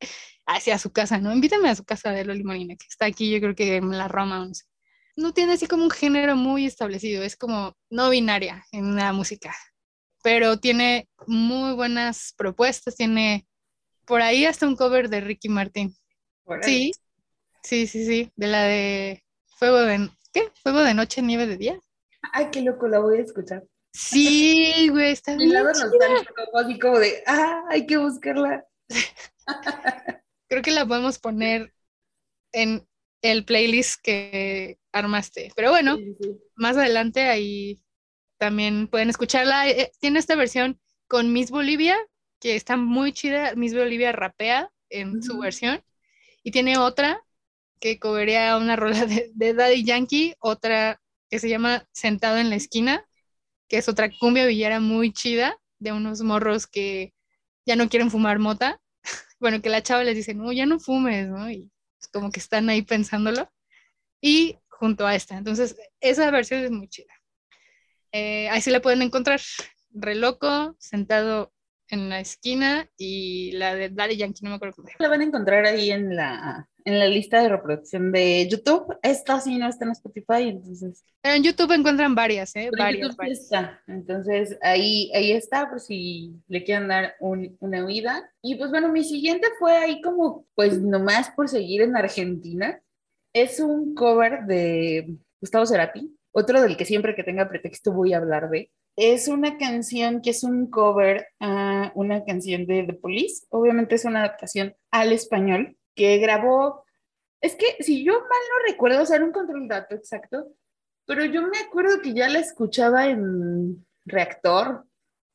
[0.47, 1.33] hacia su casa, ¿no?
[1.33, 4.09] Invítame a su casa de Loli Molina, que está aquí, yo creo que en la
[4.09, 4.53] Roma, no,
[5.17, 9.55] no tiene así como un género muy establecido, es como no binaria en la música,
[10.23, 13.47] pero tiene muy buenas propuestas, tiene
[14.07, 15.95] por ahí hasta un cover de Ricky Martin.
[16.63, 16.93] Sí,
[17.63, 19.25] sí, sí, sí, de la de
[19.57, 20.51] Fuego de, ¿Qué?
[20.63, 21.81] ¿Fuego de noche, nieve de día?
[22.33, 23.65] Ay, qué loco, la voy a escuchar.
[23.93, 25.49] Sí, güey, está bien.
[25.49, 28.67] Mi lado nostálgico, así como de, ah, hay que buscarla.
[30.49, 31.73] Creo que la podemos poner
[32.53, 32.87] en
[33.23, 35.53] el playlist que armaste.
[35.57, 35.99] Pero bueno,
[36.55, 37.81] más adelante ahí
[38.39, 39.69] también pueden escucharla.
[39.69, 41.97] Eh, tiene esta versión con Miss Bolivia,
[42.41, 43.55] que está muy chida.
[43.55, 45.83] Miss Bolivia rapea en su versión.
[46.43, 47.23] Y tiene otra
[47.81, 53.05] que cobería una rola de, Daddy Yankee, otra que se llama Sentado en la esquina,
[53.69, 57.13] que es otra cumbia villera muy chida, de unos morros que
[57.67, 58.81] ya no quieren fumar mota.
[59.41, 61.51] Bueno, que la chava les dice, no, ya no fumes, ¿no?
[61.51, 61.69] Y
[62.13, 63.51] como que están ahí pensándolo.
[64.21, 65.39] Y junto a esta.
[65.39, 67.15] Entonces, esa versión es muy chida.
[68.11, 69.41] Eh, ahí sí la pueden encontrar.
[69.91, 71.53] Reloco, sentado
[71.87, 75.25] en la esquina y la de Daddy Yankee, no me acuerdo cómo La van a
[75.25, 78.99] encontrar ahí en la en la lista de reproducción de YouTube.
[79.03, 81.05] Esta sí no está en Spotify, entonces.
[81.21, 82.69] Pero en YouTube encuentran varias, ¿eh?
[82.77, 83.81] varias, Está.
[83.87, 88.29] Entonces ahí, ahí está, por si le quieren dar una huida.
[88.43, 92.83] Y pues bueno, mi siguiente fue ahí como, pues nomás por seguir en Argentina.
[93.33, 98.19] Es un cover de Gustavo Cerati, otro del que siempre que tenga pretexto voy a
[98.19, 98.71] hablar de.
[98.97, 103.47] Es una canción que es un cover a una canción de The Police.
[103.51, 106.85] Obviamente es una adaptación al español que grabó,
[107.43, 110.55] es que si yo mal no recuerdo, o sea, un control dato exacto,
[111.07, 114.85] pero yo me acuerdo que ya la escuchaba en Reactor,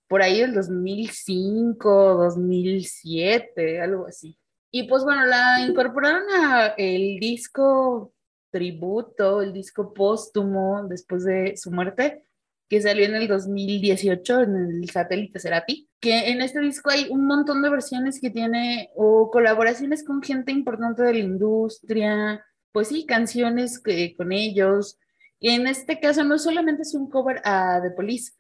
[0.07, 4.37] por ahí del 2005, 2007, algo así.
[4.79, 8.13] Y pues bueno, la incorporaron a el disco
[8.51, 12.21] tributo, el disco póstumo después de su muerte,
[12.69, 17.25] que salió en el 2018 en el satélite Cerati, que en este disco hay un
[17.25, 23.07] montón de versiones que tiene o colaboraciones con gente importante de la industria, pues sí,
[23.07, 24.99] canciones que, con ellos.
[25.39, 28.33] Y en este caso no solamente es un cover a The Police,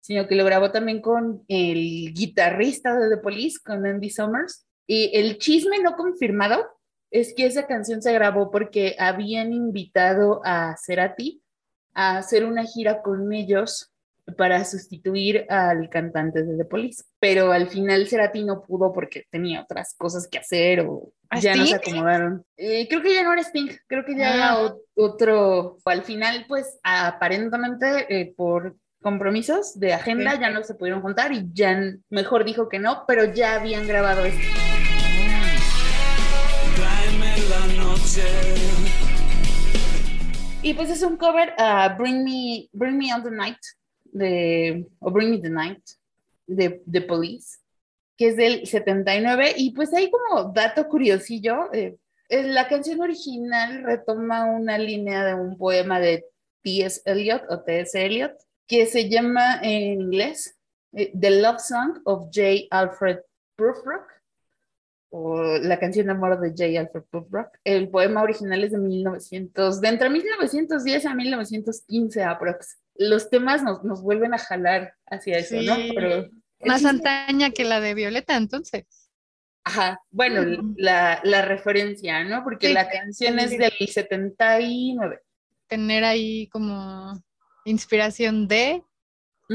[0.00, 4.66] sino que lo grabó también con el guitarrista de The Police, con Andy Summers.
[4.86, 6.66] Y el chisme no confirmado
[7.10, 11.42] es que esa canción se grabó porque habían invitado a Cerati
[11.94, 13.92] a hacer una gira con ellos
[14.36, 17.04] para sustituir al cantante de The Police.
[17.20, 21.66] Pero al final Cerati no pudo porque tenía otras cosas que hacer o ya no
[21.66, 22.44] se acomodaron.
[22.56, 24.74] Eh, creo que ya no era Sting, creo que ya era ah.
[24.94, 25.78] otro.
[25.84, 31.50] Al final, pues aparentemente eh, por compromisos de agenda ya no se pudieron juntar y
[31.52, 31.78] ya
[32.08, 34.73] mejor dijo que no, pero ya habían grabado esto.
[40.62, 43.58] Y pues es un cover a Bring Me, Bring Me on the Night
[44.04, 45.82] de, o Bring Me the Night
[46.46, 47.58] de The Police,
[48.16, 49.54] que es del 79.
[49.56, 51.96] Y pues hay como dato curiosillo, eh,
[52.28, 56.24] la canción original retoma una línea de un poema de
[56.62, 57.02] T.S.
[57.04, 58.02] Eliot o T.S.
[58.02, 58.32] Eliot,
[58.66, 60.56] que se llama en inglés
[60.92, 62.66] eh, The Love Song of J.
[62.70, 63.18] Alfred
[63.56, 64.06] Prufrock,
[65.16, 66.80] o la canción de amor de J.
[66.80, 67.46] Alfred Prufrock.
[67.62, 72.78] El poema original es de 1900, de entre 1910 a 1915 aprox.
[72.96, 75.76] Los temas nos, nos vuelven a jalar hacia eso, ¿no?
[75.94, 76.28] Pero
[76.66, 78.86] Más antaña que la de Violeta, entonces.
[79.62, 82.42] Ajá, bueno, la, la, referencia, ¿no?
[82.42, 85.20] Porque la canción es del 79.
[85.68, 87.22] Tener ahí como
[87.64, 88.82] inspiración de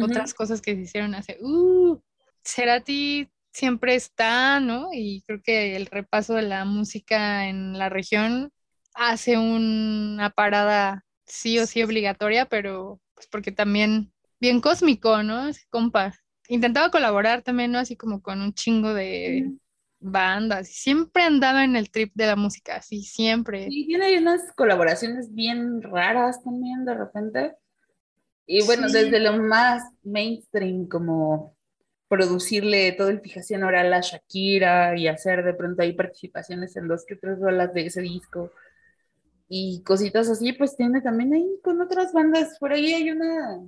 [0.02, 2.00] otras cosas que se hicieron hace, uh,
[2.46, 4.90] Cerati siempre está, ¿no?
[4.94, 8.52] Y creo que el repaso de la música en la región
[8.94, 15.48] hace una parada sí o sí obligatoria, pero pues porque también bien cósmico, ¿no?
[15.48, 16.14] Ese compa.
[16.48, 17.80] Intentaba colaborar también, ¿no?
[17.80, 19.52] Así como con un chingo de
[20.00, 20.70] bandas.
[20.70, 23.68] Siempre andaba en el trip de la música, así siempre.
[23.70, 27.56] Y tiene unas colaboraciones bien raras también de repente.
[28.48, 31.56] Y bueno, desde lo más mainstream, como
[32.10, 37.06] producirle toda el fijación oral a Shakira y hacer de pronto ahí participaciones en dos
[37.06, 38.52] que tres rolas de ese disco
[39.50, 42.58] y cositas así, pues tiene también ahí con otras bandas.
[42.60, 43.60] Por ahí hay una,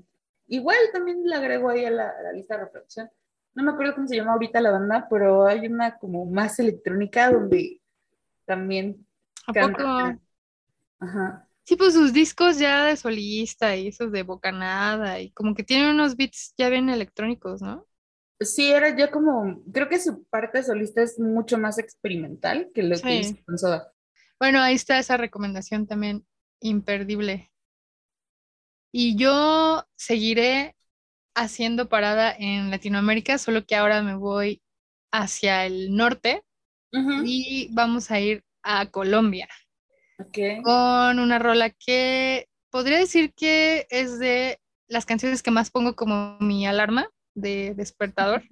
[0.48, 3.10] igual también la agrego ahí a la, lista de reproducción.
[3.56, 7.32] No me acuerdo cómo se llama ahorita la banda, pero hay una como más electrónica
[7.32, 7.82] donde
[8.46, 9.06] también.
[9.48, 9.84] ¿A poco?
[11.00, 11.48] Ajá.
[11.64, 15.96] Sí, pues sus discos ya de solista y esos de bocanada y como que tienen
[15.96, 17.88] unos beats ya bien electrónicos, ¿no?
[18.42, 23.00] Sí, era ya como, creo que su parte solista es mucho más experimental que lo
[23.00, 23.94] que hizo con Soda.
[24.40, 26.26] Bueno, ahí está esa recomendación también
[26.60, 27.52] imperdible.
[28.92, 30.76] Y yo seguiré
[31.36, 34.62] haciendo parada en Latinoamérica, solo que ahora me voy
[35.12, 36.44] hacia el norte
[37.24, 39.48] y vamos a ir a Colombia.
[40.64, 46.38] Con una rola que podría decir que es de las canciones que más pongo como
[46.40, 48.44] mi alarma de despertador,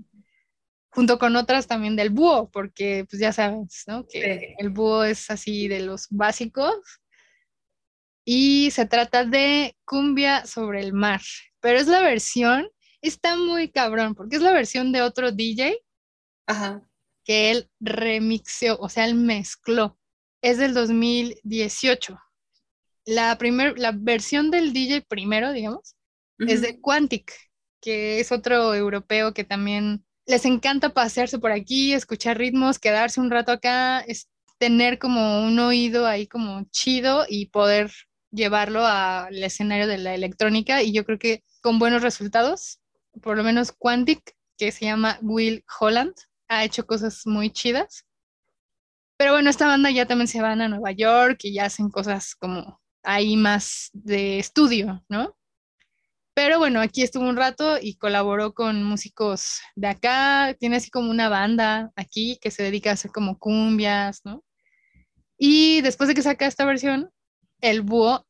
[0.90, 4.06] junto con otras también del búho, porque pues ya sabes, ¿no?
[4.08, 6.76] Que el búho es así de los básicos.
[8.26, 11.22] Y se trata de Cumbia sobre el mar,
[11.62, 12.70] pero es la versión,
[13.02, 15.80] está muy cabrón, porque es la versión de otro DJ
[17.24, 20.00] que él remixeó, o sea, él mezcló
[20.42, 22.20] es del 2018.
[23.06, 25.96] La, primer, la versión del DJ primero, digamos,
[26.38, 27.34] es de Quantic,
[27.82, 33.32] que es otro europeo que también les encanta pasearse por aquí, escuchar ritmos, quedarse un
[33.32, 37.92] rato acá, es tener como un oído ahí como chido y poder
[38.32, 42.80] llevarlo al escenario de la electrónica y yo creo que con buenos resultados,
[43.22, 46.14] por lo menos Quantic, que se llama Will Holland,
[46.48, 48.06] ha hecho cosas muy chidas.
[49.18, 52.36] Pero bueno, esta banda ya también se van a Nueva York y ya hacen cosas
[52.36, 55.36] como ahí más de estudio, ¿no?
[56.42, 60.56] Pero bueno, aquí estuvo un rato y colaboró con músicos de acá.
[60.58, 64.42] Tiene así como una banda aquí que se dedica a hacer como cumbias, ¿no?
[65.38, 67.12] Y después de que saca esta versión,
[67.60, 68.26] el búho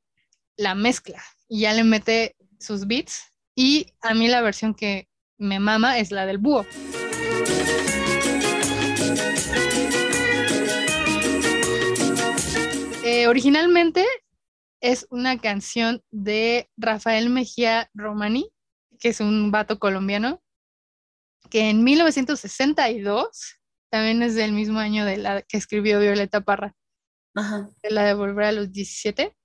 [0.57, 3.31] la mezcla y ya le mete sus beats.
[3.53, 5.07] Y a mí la versión que
[5.37, 6.65] me mama es la del búho.
[13.03, 14.03] Eh, originalmente
[14.81, 18.49] es una canción de Rafael Mejía Romani,
[18.99, 20.41] que es un vato colombiano,
[21.49, 23.59] que en 1962,
[23.89, 26.75] también es del mismo año de la que escribió Violeta Parra,
[27.35, 29.35] de la de Volver a los 17,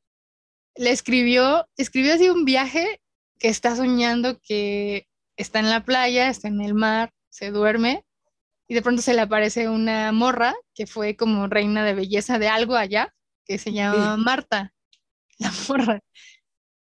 [0.76, 3.00] le escribió, escribió así un viaje
[3.38, 5.06] que está soñando que
[5.36, 8.04] está en la playa, está en el mar, se duerme
[8.68, 12.48] y de pronto se le aparece una morra que fue como reina de belleza de
[12.48, 13.14] algo allá
[13.44, 14.72] que se llama Marta,
[15.38, 16.00] la morra.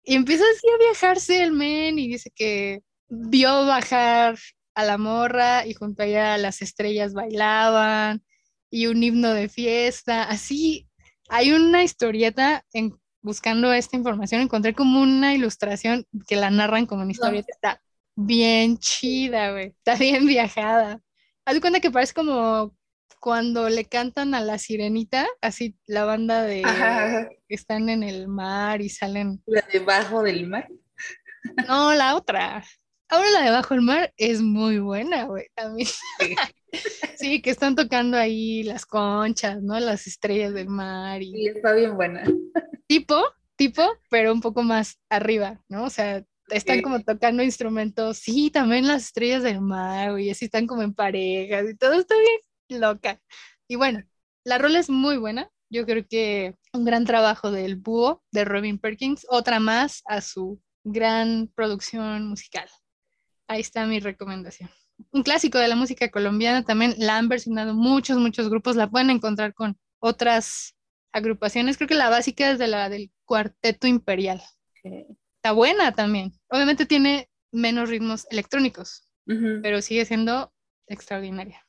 [0.04, 4.36] Y empieza así a viajarse el men y dice que vio bajar
[4.74, 8.22] a la morra y junto a ella las estrellas bailaban
[8.70, 10.88] y un himno de fiesta, así
[11.28, 17.02] hay una historieta en buscando esta información, encontré como una ilustración que la narran como
[17.02, 17.42] una historia.
[17.46, 17.80] Está
[18.14, 19.68] bien chida, güey.
[19.68, 21.00] Está bien viajada.
[21.46, 22.76] Haz de cuenta que parece como
[23.24, 26.62] cuando le cantan a la sirenita, así la banda de
[27.48, 29.42] que están en el mar y salen.
[29.46, 30.68] La debajo del mar.
[31.66, 32.62] No, la otra.
[33.08, 35.88] Ahora la debajo del mar es muy buena, güey, también.
[37.16, 37.40] Sí.
[37.40, 39.78] que están tocando ahí las conchas, ¿no?
[39.78, 41.22] Las estrellas del mar.
[41.22, 41.30] Y...
[41.32, 42.24] Sí, está bien buena.
[42.88, 43.24] Tipo,
[43.56, 45.84] tipo, pero un poco más arriba, ¿no?
[45.84, 50.66] O sea, están como tocando instrumentos, sí, también las estrellas del mar, güey, así están
[50.66, 53.20] como en parejas y todo está bien loca.
[53.68, 54.02] Y bueno,
[54.44, 55.50] la rola es muy buena.
[55.70, 60.60] Yo creo que un gran trabajo del búho de Robin Perkins, otra más a su
[60.84, 62.68] gran producción musical.
[63.48, 64.70] Ahí está mi recomendación.
[65.10, 68.76] Un clásico de la música colombiana también la han versionado muchos, muchos grupos.
[68.76, 70.76] La pueden encontrar con otras
[71.12, 71.76] agrupaciones.
[71.76, 74.42] Creo que la básica es de la del Cuarteto Imperial.
[74.82, 76.32] Está buena también.
[76.48, 80.52] Obviamente tiene menos ritmos electrónicos, pero sigue siendo
[80.86, 81.63] extraordinaria.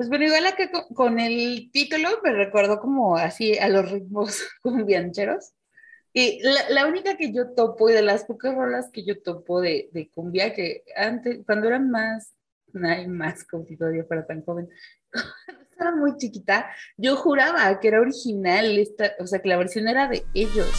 [0.00, 5.52] Pues bueno, igual acá con, el título me recuerdo como así a los ritmos cumbiancheros.
[6.14, 6.40] Y
[6.70, 10.08] la, única que yo topo y de las pocas rolas que yo topo de, de
[10.08, 12.32] cumbia, que antes, cuando era más,
[12.72, 14.70] no hay más todavía para tan joven,
[15.44, 19.86] cuando estaba muy chiquita, yo juraba que era original, esta, o sea, que la versión
[19.86, 20.72] era de ellos.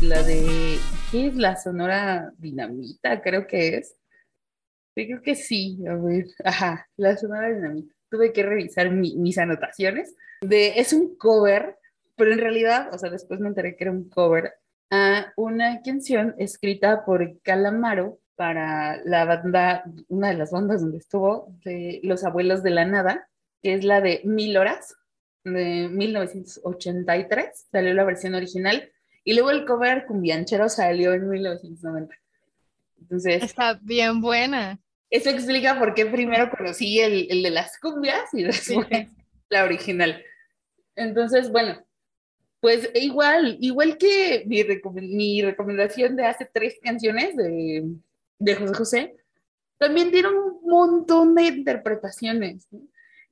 [0.00, 0.78] La de,
[1.10, 3.20] ¿qué es la Sonora Dinamita?
[3.20, 3.96] Creo que es
[4.94, 7.94] Sí, creo que sí, a ver, ajá, la Sonora Dinamita.
[8.10, 10.14] Tuve que revisar mis anotaciones.
[10.42, 11.76] De, es un cover,
[12.16, 14.52] pero en realidad, o sea, después me enteré que era un cover
[14.90, 21.54] a una canción escrita por Calamaro para la banda, una de las bandas donde estuvo,
[21.64, 23.28] de Los Abuelos de la Nada,
[23.62, 24.94] que es la de Mil Horas,
[25.44, 28.90] de 1983, salió la versión original,
[29.24, 32.14] y luego el cover Cumbianchero salió en 1990.
[33.00, 34.81] Entonces, Está bien buena.
[35.12, 38.88] Eso explica por qué primero conocí el, el de las cumbias y después
[39.50, 40.24] la original.
[40.96, 41.84] Entonces, bueno,
[42.60, 44.64] pues igual, igual que mi,
[45.02, 47.84] mi recomendación de hace tres canciones de,
[48.38, 49.16] de José José,
[49.76, 52.66] también tiene un montón de interpretaciones.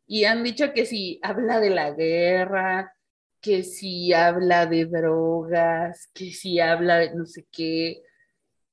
[0.07, 2.95] Y han dicho que si habla de la guerra,
[3.41, 8.03] que si habla de drogas, que si habla de no sé qué.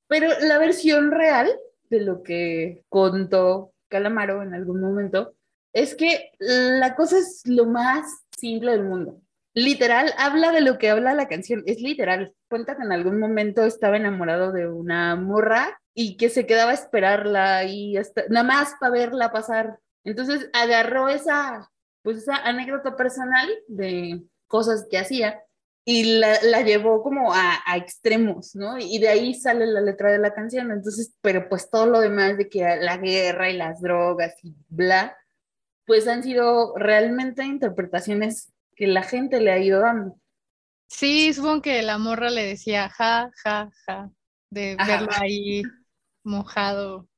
[0.08, 1.48] Pero la versión real
[1.90, 5.34] de lo que contó Calamaro en algún momento,
[5.72, 8.04] es que la cosa es lo más
[8.36, 9.20] simple del mundo.
[9.54, 12.34] Literal, habla de lo que habla la canción, es literal.
[12.48, 16.74] Cuenta que en algún momento estaba enamorado de una morra y que se quedaba a
[16.74, 19.78] esperarla y hasta, nada más para verla pasar.
[20.04, 21.70] Entonces agarró esa,
[22.02, 25.42] pues esa anécdota personal de cosas que hacía
[25.90, 28.76] y la, la llevó como a, a, extremos, ¿no?
[28.76, 32.36] Y de ahí sale la letra de la canción, entonces, pero pues todo lo demás
[32.36, 35.16] de que la guerra y las drogas y bla,
[35.86, 40.20] pues han sido realmente interpretaciones que la gente le ha ido dando.
[40.88, 44.10] Sí, supongo que la morra le decía ja, ja, ja,
[44.50, 45.62] de verlo ahí
[46.22, 47.08] mojado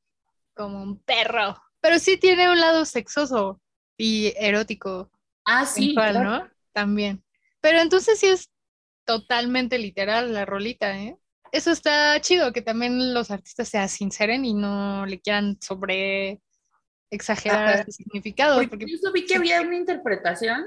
[0.55, 1.61] como un perro.
[1.81, 3.61] Pero sí tiene un lado sexoso
[3.97, 5.11] y erótico.
[5.45, 5.93] Ah, sí.
[5.93, 6.49] ¿no?
[6.73, 7.25] También.
[7.61, 8.49] Pero entonces sí es
[9.11, 11.17] totalmente literal la rolita, ¿eh?
[11.51, 16.41] Eso está chido, que también los artistas se sinceren y no le quieran sobre
[17.11, 18.63] exagerar el significado.
[18.69, 20.65] Porque, yo vi que había una interpretación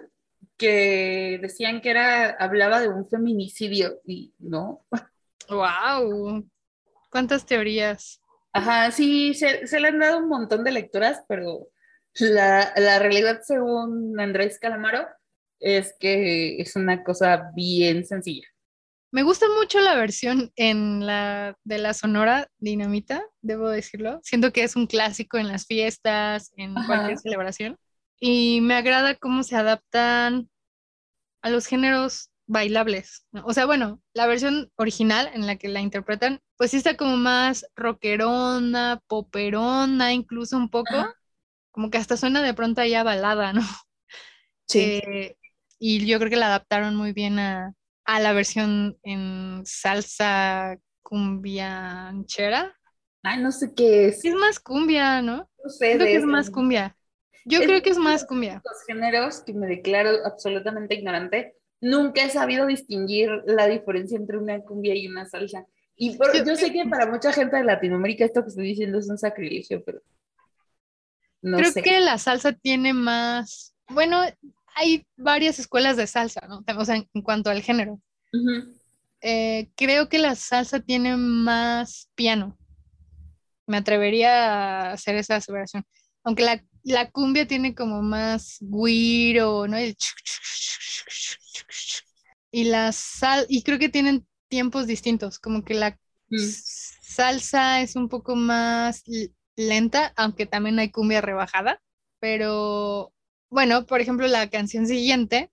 [0.58, 4.86] que decían que era, hablaba de un feminicidio y no.
[5.48, 6.46] ¡Wow!
[7.10, 8.20] ¿Cuántas teorías?
[8.52, 11.70] Ajá, sí, se, se le han dado un montón de lecturas, pero
[12.20, 15.08] la, la realidad, según Andrés Calamaro,
[15.64, 18.46] es que es una cosa bien sencilla.
[19.12, 24.20] Me gusta mucho la versión en la de la Sonora Dinamita, debo decirlo.
[24.24, 27.78] Siento que es un clásico en las fiestas, en cualquier celebración.
[28.20, 30.50] Y me agrada cómo se adaptan
[31.44, 33.26] a los géneros bailables.
[33.44, 37.16] O sea, bueno, la versión original en la que la interpretan, pues sí está como
[37.16, 40.96] más rockerona, poperona, incluso un poco.
[41.72, 43.62] Como que hasta suena de pronto ya balada, ¿no?
[44.66, 45.02] Sí.
[45.06, 45.38] Eh,
[45.80, 47.74] y yo creo que la adaptaron muy bien a,
[48.06, 52.76] la versión en salsa cumbianchera.
[53.24, 54.24] Ay, no sé qué es.
[54.24, 55.50] Es más cumbia, ¿no?
[55.64, 55.96] No sé.
[55.96, 56.96] Creo que es más cumbia.
[57.46, 58.62] Yo creo que es más cumbia.
[58.64, 64.60] Los géneros que me declaro absolutamente ignorante, nunca he sabido distinguir la diferencia entre una
[64.62, 65.66] cumbia y una salsa.
[65.96, 69.18] Y yo, sé que para mucha gente de Latinoamérica esto que estoy diciendo es un
[69.18, 70.02] sacrilegio, pero
[71.42, 74.22] no creo que la salsa tiene más, bueno,
[74.76, 76.64] hay varias escuelas de salsa, ¿no?
[76.78, 78.00] O sea, en, cuanto al género.
[79.22, 82.58] Eh, creo que la salsa tiene más piano.
[83.68, 85.86] Me atrevería a hacer esa aseveración.
[86.24, 89.78] Aunque la, la cumbia tiene como más guiro, ¿no?
[92.52, 95.98] y la sal, y creo que tienen tiempos distintos, como que la
[96.30, 96.38] mm.
[97.02, 99.04] salsa es un poco más
[99.56, 101.82] lenta, aunque también hay cumbia rebajada,
[102.20, 103.13] pero
[103.54, 105.52] bueno, por ejemplo, la canción siguiente,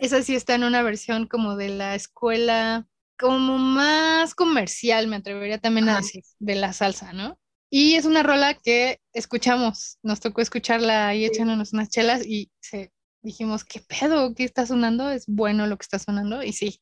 [0.00, 2.86] esa sí está en una versión como de la escuela,
[3.18, 7.38] como más comercial, me atrevería también a decir, de la salsa, ¿no?
[7.70, 12.92] Y es una rola que escuchamos, nos tocó escucharla ahí echándonos unas chelas y se,
[13.20, 14.32] dijimos, ¿qué pedo?
[14.34, 15.10] ¿Qué está sonando?
[15.10, 16.44] ¿Es bueno lo que está sonando?
[16.44, 16.80] Y sí.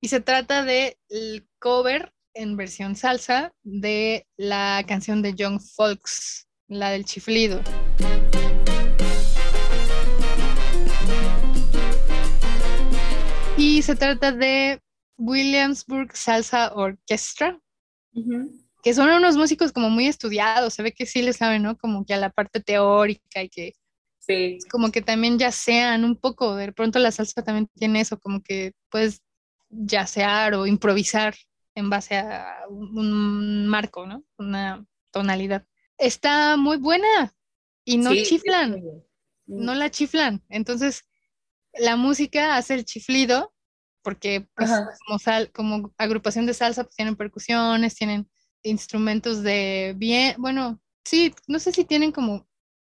[0.00, 6.46] Y se trata de el cover en versión salsa de la canción de Young Folks,
[6.68, 7.60] la del chiflido.
[13.60, 14.80] Y se trata de
[15.18, 17.60] Williamsburg Salsa Orchestra,
[18.82, 21.76] que son unos músicos como muy estudiados, se ve que sí les saben, ¿no?
[21.76, 23.74] Como que a la parte teórica y que
[24.18, 24.56] sí.
[24.70, 28.42] como que también ya sean un poco, de pronto la salsa también tiene eso, como
[28.42, 29.20] que puedes
[29.68, 31.34] yacear o improvisar
[31.74, 34.24] en base a un marco, ¿no?
[34.38, 35.66] Una tonalidad.
[35.98, 37.34] Está muy buena
[37.84, 38.82] y no chiflan,
[39.44, 40.42] no la chiflan.
[40.48, 41.04] Entonces,
[41.74, 43.52] la música hace el chiflido
[44.02, 44.70] porque pues,
[45.06, 45.18] como,
[45.52, 48.28] como agrupación de salsa pues, tienen percusiones, tienen
[48.62, 52.48] instrumentos de bien, bueno, sí, no sé si tienen como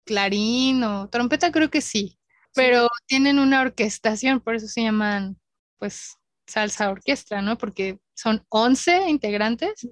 [0.05, 2.19] clarín o trompeta, creo que sí,
[2.53, 5.37] pero tienen una orquestación, por eso se llaman
[5.77, 6.17] pues
[6.47, 7.57] salsa orquesta, ¿no?
[7.57, 9.87] Porque son 11 integrantes.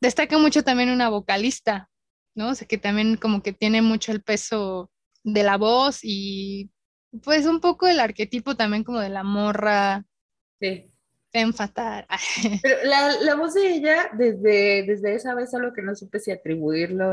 [0.00, 1.90] Destaca mucho también una vocalista,
[2.34, 2.50] ¿no?
[2.50, 4.90] O sea, que también como que tiene mucho el peso
[5.24, 6.70] de la voz y
[7.22, 10.04] pues un poco el arquetipo también como de la morra.
[10.60, 10.90] Sí.
[11.32, 12.06] Enfatar.
[12.62, 16.30] Pero la, la, voz de ella, desde, desde esa vez, solo que no supe si
[16.30, 17.12] atribuirlo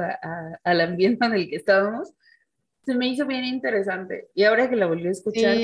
[0.64, 2.14] al ambiente en el que estábamos,
[2.86, 4.30] se me hizo bien interesante.
[4.36, 5.58] Y ahora que la volví a escuchar,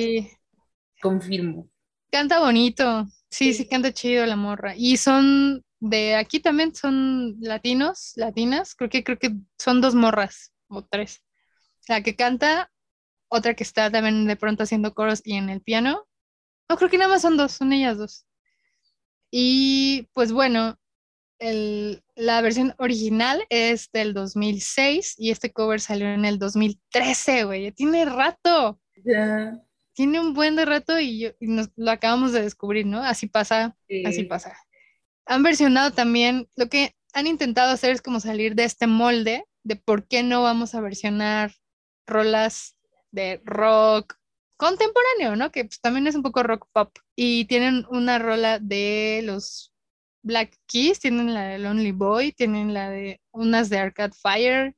[1.02, 1.70] confirmo.
[2.10, 4.74] Canta bonito, sí, sí, canta chido la morra.
[4.76, 10.54] Y son de aquí también, son latinos, latinas, creo que creo que son dos morras
[10.68, 11.22] o tres.
[11.88, 12.72] La que canta,
[13.30, 16.08] otra que está también de pronto haciendo coros y en el piano.
[16.70, 18.26] No, creo que nada más son dos, son ellas dos.
[19.32, 20.78] Y pues bueno,
[21.40, 27.72] el, la versión original es del 2006 y este cover salió en el 2013, güey.
[27.72, 28.80] Tiene rato.
[29.04, 29.62] Ya
[29.98, 33.04] tiene un buen de rato y, nos, lo acabamos de descubrir, ¿no?
[33.04, 33.76] Así pasa,
[34.06, 34.56] así pasa.
[35.26, 39.76] Han versionado también, lo que han intentado hacer es como salir de este molde de
[39.76, 41.52] por qué no vamos a versionar
[42.06, 42.77] rolas
[43.18, 44.16] de rock
[44.58, 45.52] contemporáneo, ¿no?
[45.52, 46.98] Que pues, también es un poco rock pop.
[47.16, 49.74] Y tienen una rola de los
[50.24, 54.76] Black Keys, tienen la de Lonely Boy, tienen la de unas de Arcade Fire,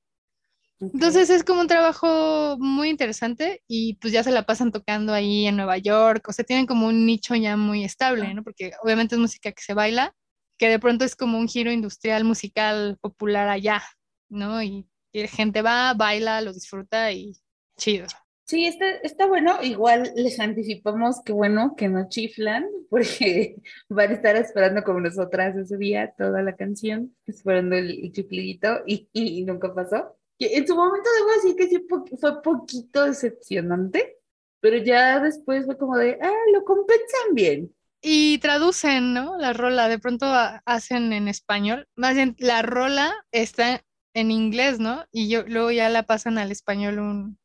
[0.81, 5.45] entonces es como un trabajo muy interesante y pues ya se la pasan tocando ahí
[5.45, 8.43] en Nueva York, o sea, tienen como un nicho ya muy estable, ¿no?
[8.43, 10.15] Porque obviamente es música que se baila,
[10.57, 13.83] que de pronto es como un giro industrial musical popular allá,
[14.29, 14.63] ¿no?
[14.63, 17.33] Y, la gente va, baila, lo disfruta y
[17.77, 18.05] chido.
[18.49, 19.61] Sí, está, está bueno.
[19.61, 23.57] Igual les anticipamos que bueno que no chiflan, porque
[23.89, 29.09] van a estar esperando como nosotras ese día toda la canción, esperando el, el y,
[29.13, 34.17] y nunca pasó en su momento debo decir que fue poquito decepcionante,
[34.61, 37.75] pero ya después fue como de, ah, lo compensan bien.
[38.01, 39.37] Y traducen, ¿no?
[39.37, 40.25] La rola, de pronto
[40.65, 41.87] hacen en español.
[41.97, 43.83] Más bien, la rola está
[44.13, 45.03] en inglés, ¿no?
[45.11, 47.37] Y yo, luego ya la pasan al español un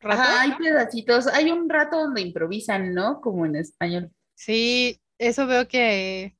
[0.00, 0.22] rato.
[0.22, 1.26] hay pedacitos.
[1.28, 3.20] Hay un rato donde improvisan, ¿no?
[3.20, 4.10] Como en español.
[4.34, 6.36] Sí, eso veo que,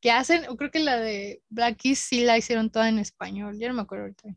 [0.00, 0.44] que hacen.
[0.56, 3.58] Creo que la de Black Keys sí la hicieron toda en español.
[3.58, 4.36] Ya no me acuerdo ahorita.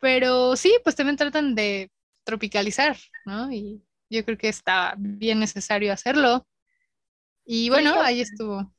[0.00, 1.90] Pero sí, pues también tratan de
[2.24, 3.50] tropicalizar, ¿no?
[3.50, 6.46] Y yo creo que está bien necesario hacerlo.
[7.44, 8.72] Y bueno, ahí estuvo.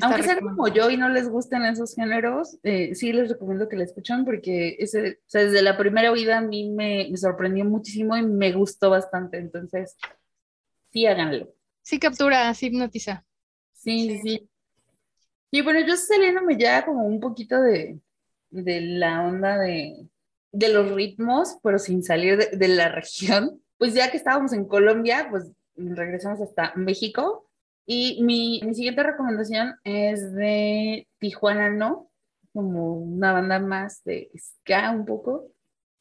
[0.00, 3.76] Aunque sean como yo y no les gusten esos géneros, eh, sí les recomiendo que
[3.76, 7.64] la escuchen porque ese, o sea, desde la primera oída a mí me, me, sorprendió
[7.64, 9.36] muchísimo y me gustó bastante.
[9.36, 9.96] Entonces,
[10.92, 11.54] sí, háganlo.
[11.82, 13.24] Sí, captura, sí hipnotiza.
[13.72, 14.48] Sí, sí.
[15.50, 18.00] Y bueno, yo saliéndome ya como un poquito de,
[18.48, 20.08] de la onda de,
[20.52, 23.60] de los ritmos, pero sin salir de, la región.
[23.78, 27.50] Pues ya que estábamos en Colombia, pues regresamos hasta México.
[27.86, 32.10] Y mi, mi siguiente recomendación es de Tijuana No,
[32.52, 35.50] como una banda más de ska un poco.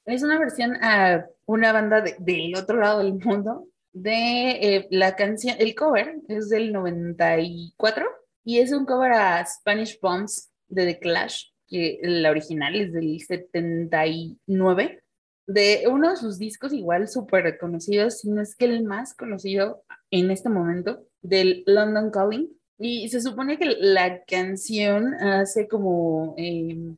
[0.06, 5.56] Es una versión a una banda del otro lado del mundo de eh, la canción,
[5.60, 8.06] el cover es del 94
[8.44, 13.20] y es un cover a Spanish Bombs de The Clash, que la original es del
[13.20, 15.04] 79,
[15.48, 19.84] de uno de sus discos igual súper conocidos, si no es que el más conocido
[20.10, 22.50] en este momento, del London Calling.
[22.78, 26.96] Y se supone que la canción hace como eh,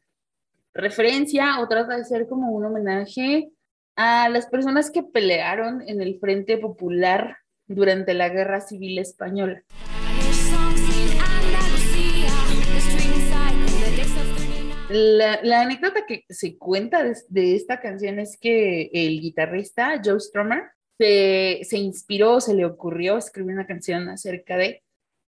[0.74, 3.52] referencia o trata de ser como un homenaje
[3.96, 9.64] a las personas que pelearon en el Frente Popular durante la Guerra Civil Española.
[14.90, 20.64] La, anécdota que se cuenta de, esta canción es que el guitarrista Joe Strummer
[20.98, 24.84] se, se inspiró, se le ocurrió escribir una canción acerca de,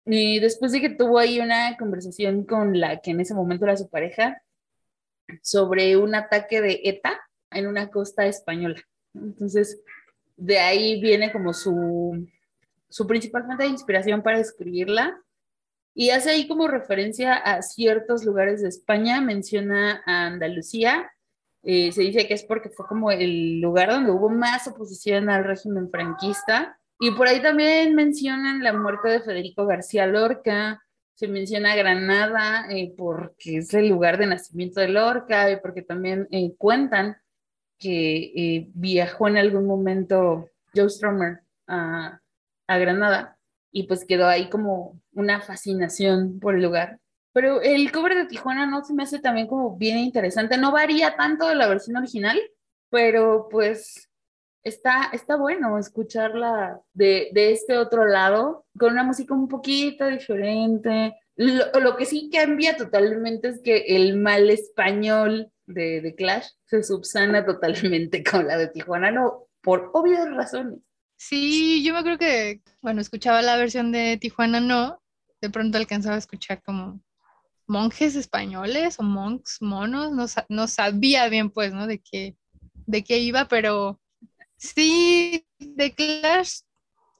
[0.04, 3.76] y después de que tuvo ahí una conversación con la que en ese momento era
[3.76, 4.42] su pareja
[5.42, 8.82] sobre un ataque de ETA en una costa española.
[9.14, 9.80] Entonces,
[10.36, 12.26] de ahí viene como su,
[12.88, 15.20] su principal fuente de inspiración para escribirla.
[15.94, 21.12] Y hace ahí como referencia a ciertos lugares de España, menciona a Andalucía,
[21.62, 25.44] eh, se dice que es porque fue como el lugar donde hubo más oposición al
[25.44, 26.78] régimen franquista.
[27.00, 30.82] Y por ahí también mencionan la muerte de Federico García Lorca,
[31.14, 36.26] se menciona Granada eh, porque es el lugar de nacimiento de Lorca y porque también
[36.30, 37.16] eh, cuentan
[37.78, 42.20] que eh, viajó en algún momento Joe Strummer a,
[42.66, 43.38] a, Granada
[43.70, 46.98] y pues quedó ahí como una fascinación por el lugar.
[47.32, 51.16] Pero el cover de Tijuana no se me hace también como bien interesante, no varía
[51.16, 52.38] tanto de la versión original,
[52.90, 54.10] pero pues
[54.62, 61.16] está, está bueno escucharla de, de este otro lado, con una música un poquito diferente.
[61.36, 66.82] Lo, lo, que sí cambia totalmente es que el mal español de, de Clash se
[66.82, 70.80] subsana totalmente con la de Tijuana, no, por obvias razones.
[71.16, 75.00] Sí, yo me creo que, bueno, escuchaba la versión de Tijuana, no,
[75.40, 77.00] de pronto alcanzaba a escuchar como
[77.66, 81.86] monjes españoles o monks monos, no, no sabía bien pues, ¿no?
[81.86, 82.36] De qué,
[82.86, 84.00] de qué iba, pero
[84.56, 86.60] sí, de Clash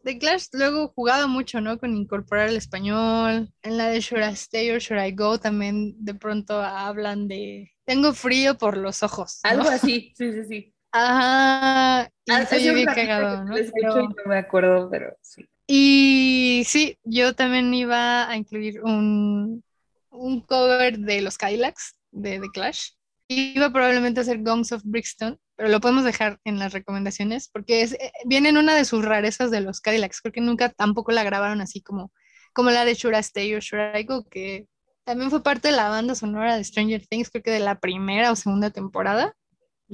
[0.05, 1.78] The Clash luego jugado mucho, ¿no?
[1.78, 3.53] Con incorporar el español.
[3.62, 7.70] En la de Should I Stay or Should I Go también de pronto hablan de
[7.84, 9.40] tengo frío por los ojos.
[9.43, 10.74] Algo así, sí, sí, sí.
[10.93, 12.11] Ajá.
[12.26, 13.55] Y ah, bien cagado, ¿no?
[13.55, 13.95] Pero...
[14.03, 15.47] no me acuerdo, pero sí.
[15.66, 19.64] Y sí, yo también iba a incluir un,
[20.12, 22.90] un cover de los Kylax de The Clash.
[23.28, 27.82] Iba probablemente a hacer Gongs of Brixton, pero lo podemos dejar en las recomendaciones porque
[27.82, 30.20] es, eh, viene en una de sus rarezas de los Cadillacs.
[30.20, 32.12] Creo que nunca tampoco la grabaron así como,
[32.52, 34.66] como la de Should Stay or Should I Go, que
[35.04, 38.30] también fue parte de la banda sonora de Stranger Things, creo que de la primera
[38.30, 39.34] o segunda temporada.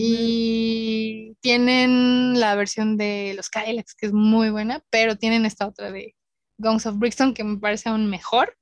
[0.01, 5.91] Y tienen la versión de los Cadillacs, que es muy buena, pero tienen esta otra
[5.91, 6.15] de
[6.59, 8.57] Guns of Brixton, que me parece aún mejor.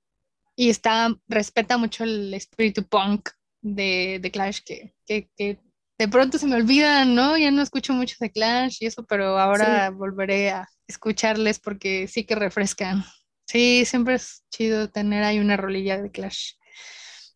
[0.57, 3.31] Y está, respeta mucho el espíritu punk
[3.61, 5.61] de, de Clash, que, que, que
[5.99, 7.37] de pronto se me olvidan, ¿no?
[7.37, 12.25] Ya no escucho mucho de Clash y eso, pero ahora volveré a escucharles porque sí
[12.25, 13.05] que refrescan.
[13.47, 16.53] Sí, siempre es chido tener ahí una rolilla de Clash.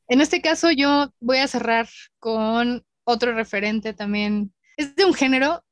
[0.09, 4.53] En este caso yo voy a cerrar con otro referente también.
[4.77, 5.65] Es de un género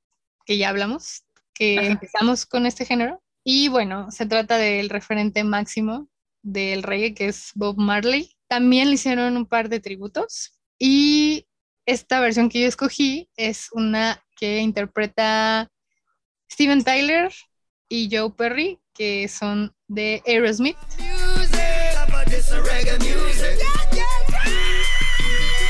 [0.47, 1.25] que ya hablamos,
[1.55, 3.23] que empezamos con este género.
[3.45, 6.09] Y bueno, se trata del referente máximo
[6.43, 8.35] del reggae, que es Bob Marley.
[8.49, 10.59] También le hicieron un par de tributos.
[10.79, 11.47] Y
[11.87, 15.71] esta versión que yo escogí es una que interpreta
[16.51, 17.33] Steven Tyler
[17.89, 20.77] y Joe Perry, que son de Aerosmith.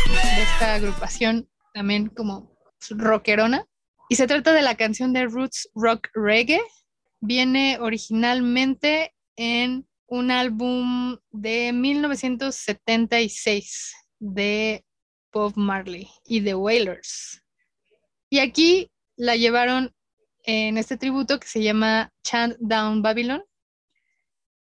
[0.06, 2.56] De esta agrupación también como
[2.90, 3.66] rockerona.
[4.08, 6.62] Y se trata de la canción de Roots Rock Reggae.
[7.20, 14.84] Viene originalmente en un álbum de 1976 de
[15.32, 17.42] Bob Marley y The Wailers.
[18.30, 19.94] Y aquí la llevaron
[20.44, 23.44] en este tributo que se llama Chant Down Babylon,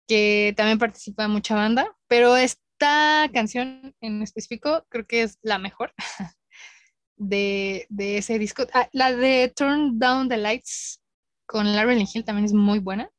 [0.08, 5.92] que también participa mucha banda, pero esta canción en específico creo que es la mejor
[7.16, 8.64] de, ese disco.
[8.72, 11.02] Ah, la de Turn Down the Lights
[11.44, 13.10] con Larry Hill también es muy buena.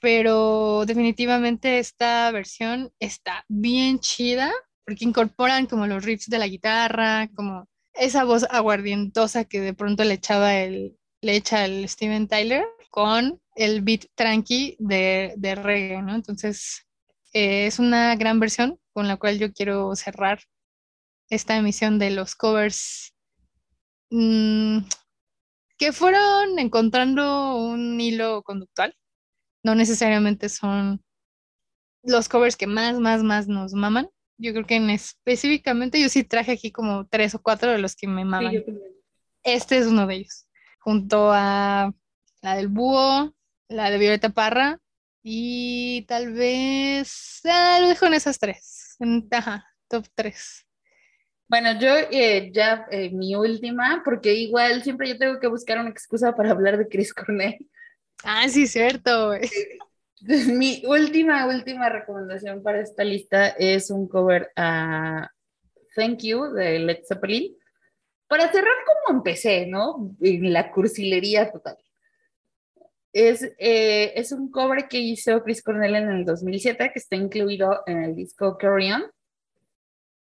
[0.00, 4.50] Pero definitivamente esta versión está bien chida
[4.84, 10.04] porque incorporan como los riffs de la guitarra, como esa voz aguardientosa que de pronto
[10.04, 16.02] le echaba el, le echa el Steven Tyler con el beat tranqui de, de reggae,
[16.02, 16.14] ¿no?
[16.14, 16.86] Entonces,
[17.32, 20.40] eh, es una gran versión con la cual yo quiero cerrar
[21.28, 23.14] esta emisión de los covers
[24.10, 24.78] mm,
[25.78, 28.94] que fueron encontrando un hilo conductual.
[29.62, 31.02] No necesariamente son
[32.02, 34.08] los covers que más, más, más nos maman.
[34.38, 37.94] Yo creo que en específicamente yo sí traje aquí como tres o cuatro de los
[37.94, 38.64] que me maman.
[39.42, 40.46] este es uno de ellos,
[40.78, 41.92] junto a
[42.40, 43.34] la del búho,
[43.68, 44.80] la de Violeta Parra
[45.22, 48.96] y tal vez ah, lo dejo en esas tres.
[49.30, 50.66] Ajá, top tres.
[51.48, 55.90] Bueno, yo eh, ya eh, mi última, porque igual siempre yo tengo que buscar una
[55.90, 57.58] excusa para hablar de Chris Cornell.
[58.24, 59.32] Ah, sí, cierto.
[60.20, 65.30] Mi última, última recomendación para esta lista es un cover a
[65.94, 67.56] Thank You de Led Zeppelin.
[68.28, 70.14] Para cerrar como empecé, ¿no?
[70.20, 71.76] En la cursilería total.
[73.12, 77.82] Es, eh, es un cover que hizo Chris Cornell en el 2007, que está incluido
[77.86, 79.02] en el disco Carry On.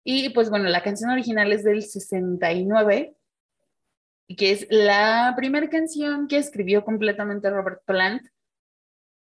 [0.03, 3.15] Y pues bueno, la canción original es del 69,
[4.35, 8.23] que es la primera canción que escribió completamente Robert Plant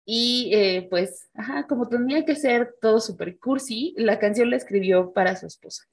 [0.04, 5.12] y eh, pues, ajá, como tenía que ser todo super cursi, la canción la escribió
[5.12, 5.84] para su esposa.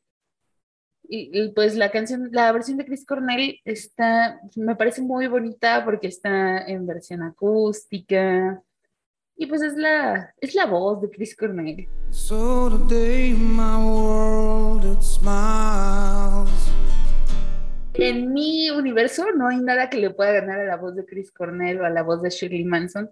[1.11, 6.07] Y, pues la canción, la versión de Chris Cornell está, me parece muy bonita porque
[6.07, 8.61] está en versión acústica.
[9.35, 11.87] Y pues es la, es la voz de Chris Cornell.
[18.01, 21.33] En mi universo no hay nada que le pueda ganar a la voz de Chris
[21.33, 23.09] Cornell o a la voz de Shirley Manson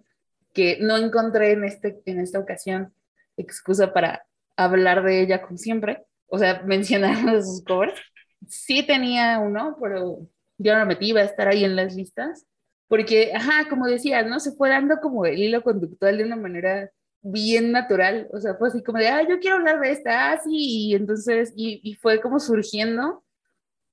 [0.54, 2.94] que no encontré en, este, en esta ocasión
[3.36, 4.26] excusa para
[4.56, 8.00] hablar de ella como siempre, o sea, mencionar sus covers.
[8.48, 10.20] Sí tenía uno, pero
[10.58, 12.46] yo no metí, iba a estar ahí en las listas,
[12.88, 14.40] porque, ajá, como decía, ¿no?
[14.40, 16.90] Se fue dando como el hilo conductual de una manera
[17.22, 20.40] bien natural, o sea, fue así como de, ah, yo quiero hablar de esta, ah,
[20.50, 23.26] y entonces, y fue como surgiendo,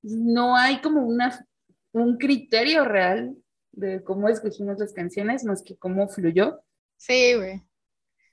[0.05, 1.45] no hay como una,
[1.91, 3.35] un criterio real
[3.71, 6.61] de cómo escogimos las canciones, más que cómo fluyó.
[6.97, 7.63] Sí, güey.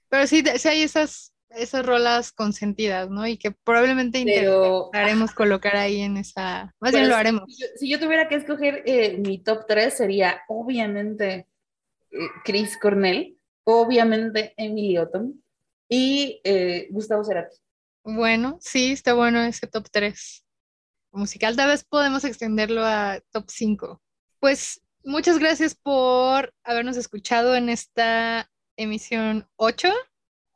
[0.08, 3.26] Pero sí, sí hay esas, esas rolas consentidas, ¿no?
[3.26, 6.74] Y que probablemente intentaremos colocar ahí en esa...
[6.78, 7.44] Más bien lo haremos.
[7.76, 11.48] Si yo, tuviera que escoger eh, mi top 3 sería obviamente
[12.10, 15.42] eh, Chris Cornell, obviamente Emily Otton
[15.88, 17.56] y eh, Gustavo Cerati.
[18.04, 20.44] Bueno, sí, está bueno ese top 3
[21.12, 21.56] musical.
[21.56, 24.00] Tal vez podemos extenderlo a top 5.
[24.40, 29.88] Pues Muchas gracias por habernos escuchado en esta emisión 8.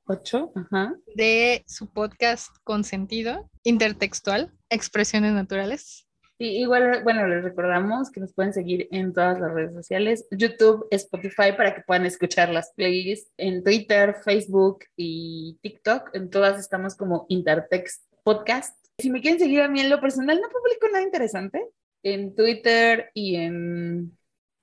[0.06, 0.94] 8, ajá.
[1.16, 6.06] De su podcast Consentido, intertextual, expresiones naturales.
[6.38, 10.86] Y igual, bueno, les recordamos que nos pueden seguir en todas las redes sociales, YouTube,
[10.92, 16.10] Spotify, para que puedan escuchar las playlists en Twitter, Facebook y TikTok.
[16.12, 18.85] En todas estamos como Intertext Podcast.
[18.98, 21.68] Si me quieren seguir a mí en lo personal, no publico nada interesante.
[22.02, 24.16] En Twitter y en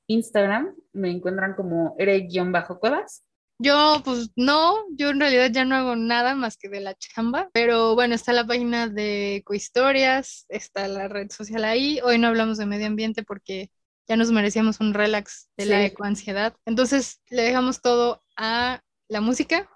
[0.08, 3.24] Instagram me encuentran como ere-cuevas.
[3.60, 7.50] Yo, pues no, yo en realidad ya no hago nada más que de la chamba,
[7.54, 12.00] pero bueno, está la página de Ecohistorias, está la red social ahí.
[12.04, 13.70] Hoy no hablamos de medio ambiente porque
[14.08, 16.56] ya nos merecíamos un relax de la ecoansiedad.
[16.66, 19.70] Entonces le dejamos todo a la música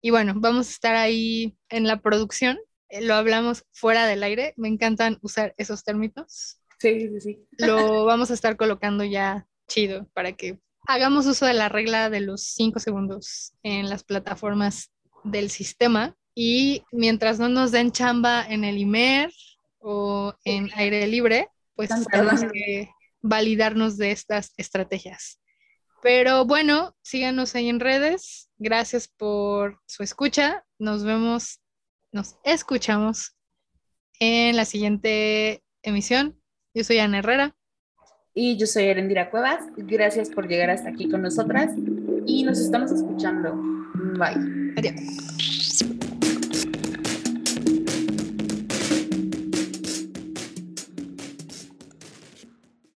[0.00, 2.58] y bueno, vamos a estar ahí en la producción.
[2.90, 6.60] Eh, lo hablamos fuera del aire, me encantan usar esos términos.
[6.78, 7.46] Sí, sí, sí.
[7.58, 12.20] Lo vamos a estar colocando ya chido para que hagamos uso de la regla de
[12.20, 14.90] los cinco segundos en las plataformas
[15.24, 19.32] del sistema y mientras no nos den chamba en el IMER
[19.78, 22.90] o en aire libre, pues tenemos que
[23.22, 25.40] validarnos de estas estrategias.
[26.02, 28.50] Pero bueno, síganos ahí en redes.
[28.58, 30.64] Gracias por su escucha.
[30.78, 31.60] Nos vemos,
[32.12, 33.36] nos escuchamos
[34.18, 36.40] en la siguiente emisión.
[36.74, 37.56] Yo soy Ana Herrera.
[38.34, 39.64] Y yo soy Erendira Cuevas.
[39.76, 41.72] Gracias por llegar hasta aquí con nosotras
[42.26, 43.54] y nos estamos escuchando.
[44.18, 44.74] Bye.
[44.76, 45.30] Adiós.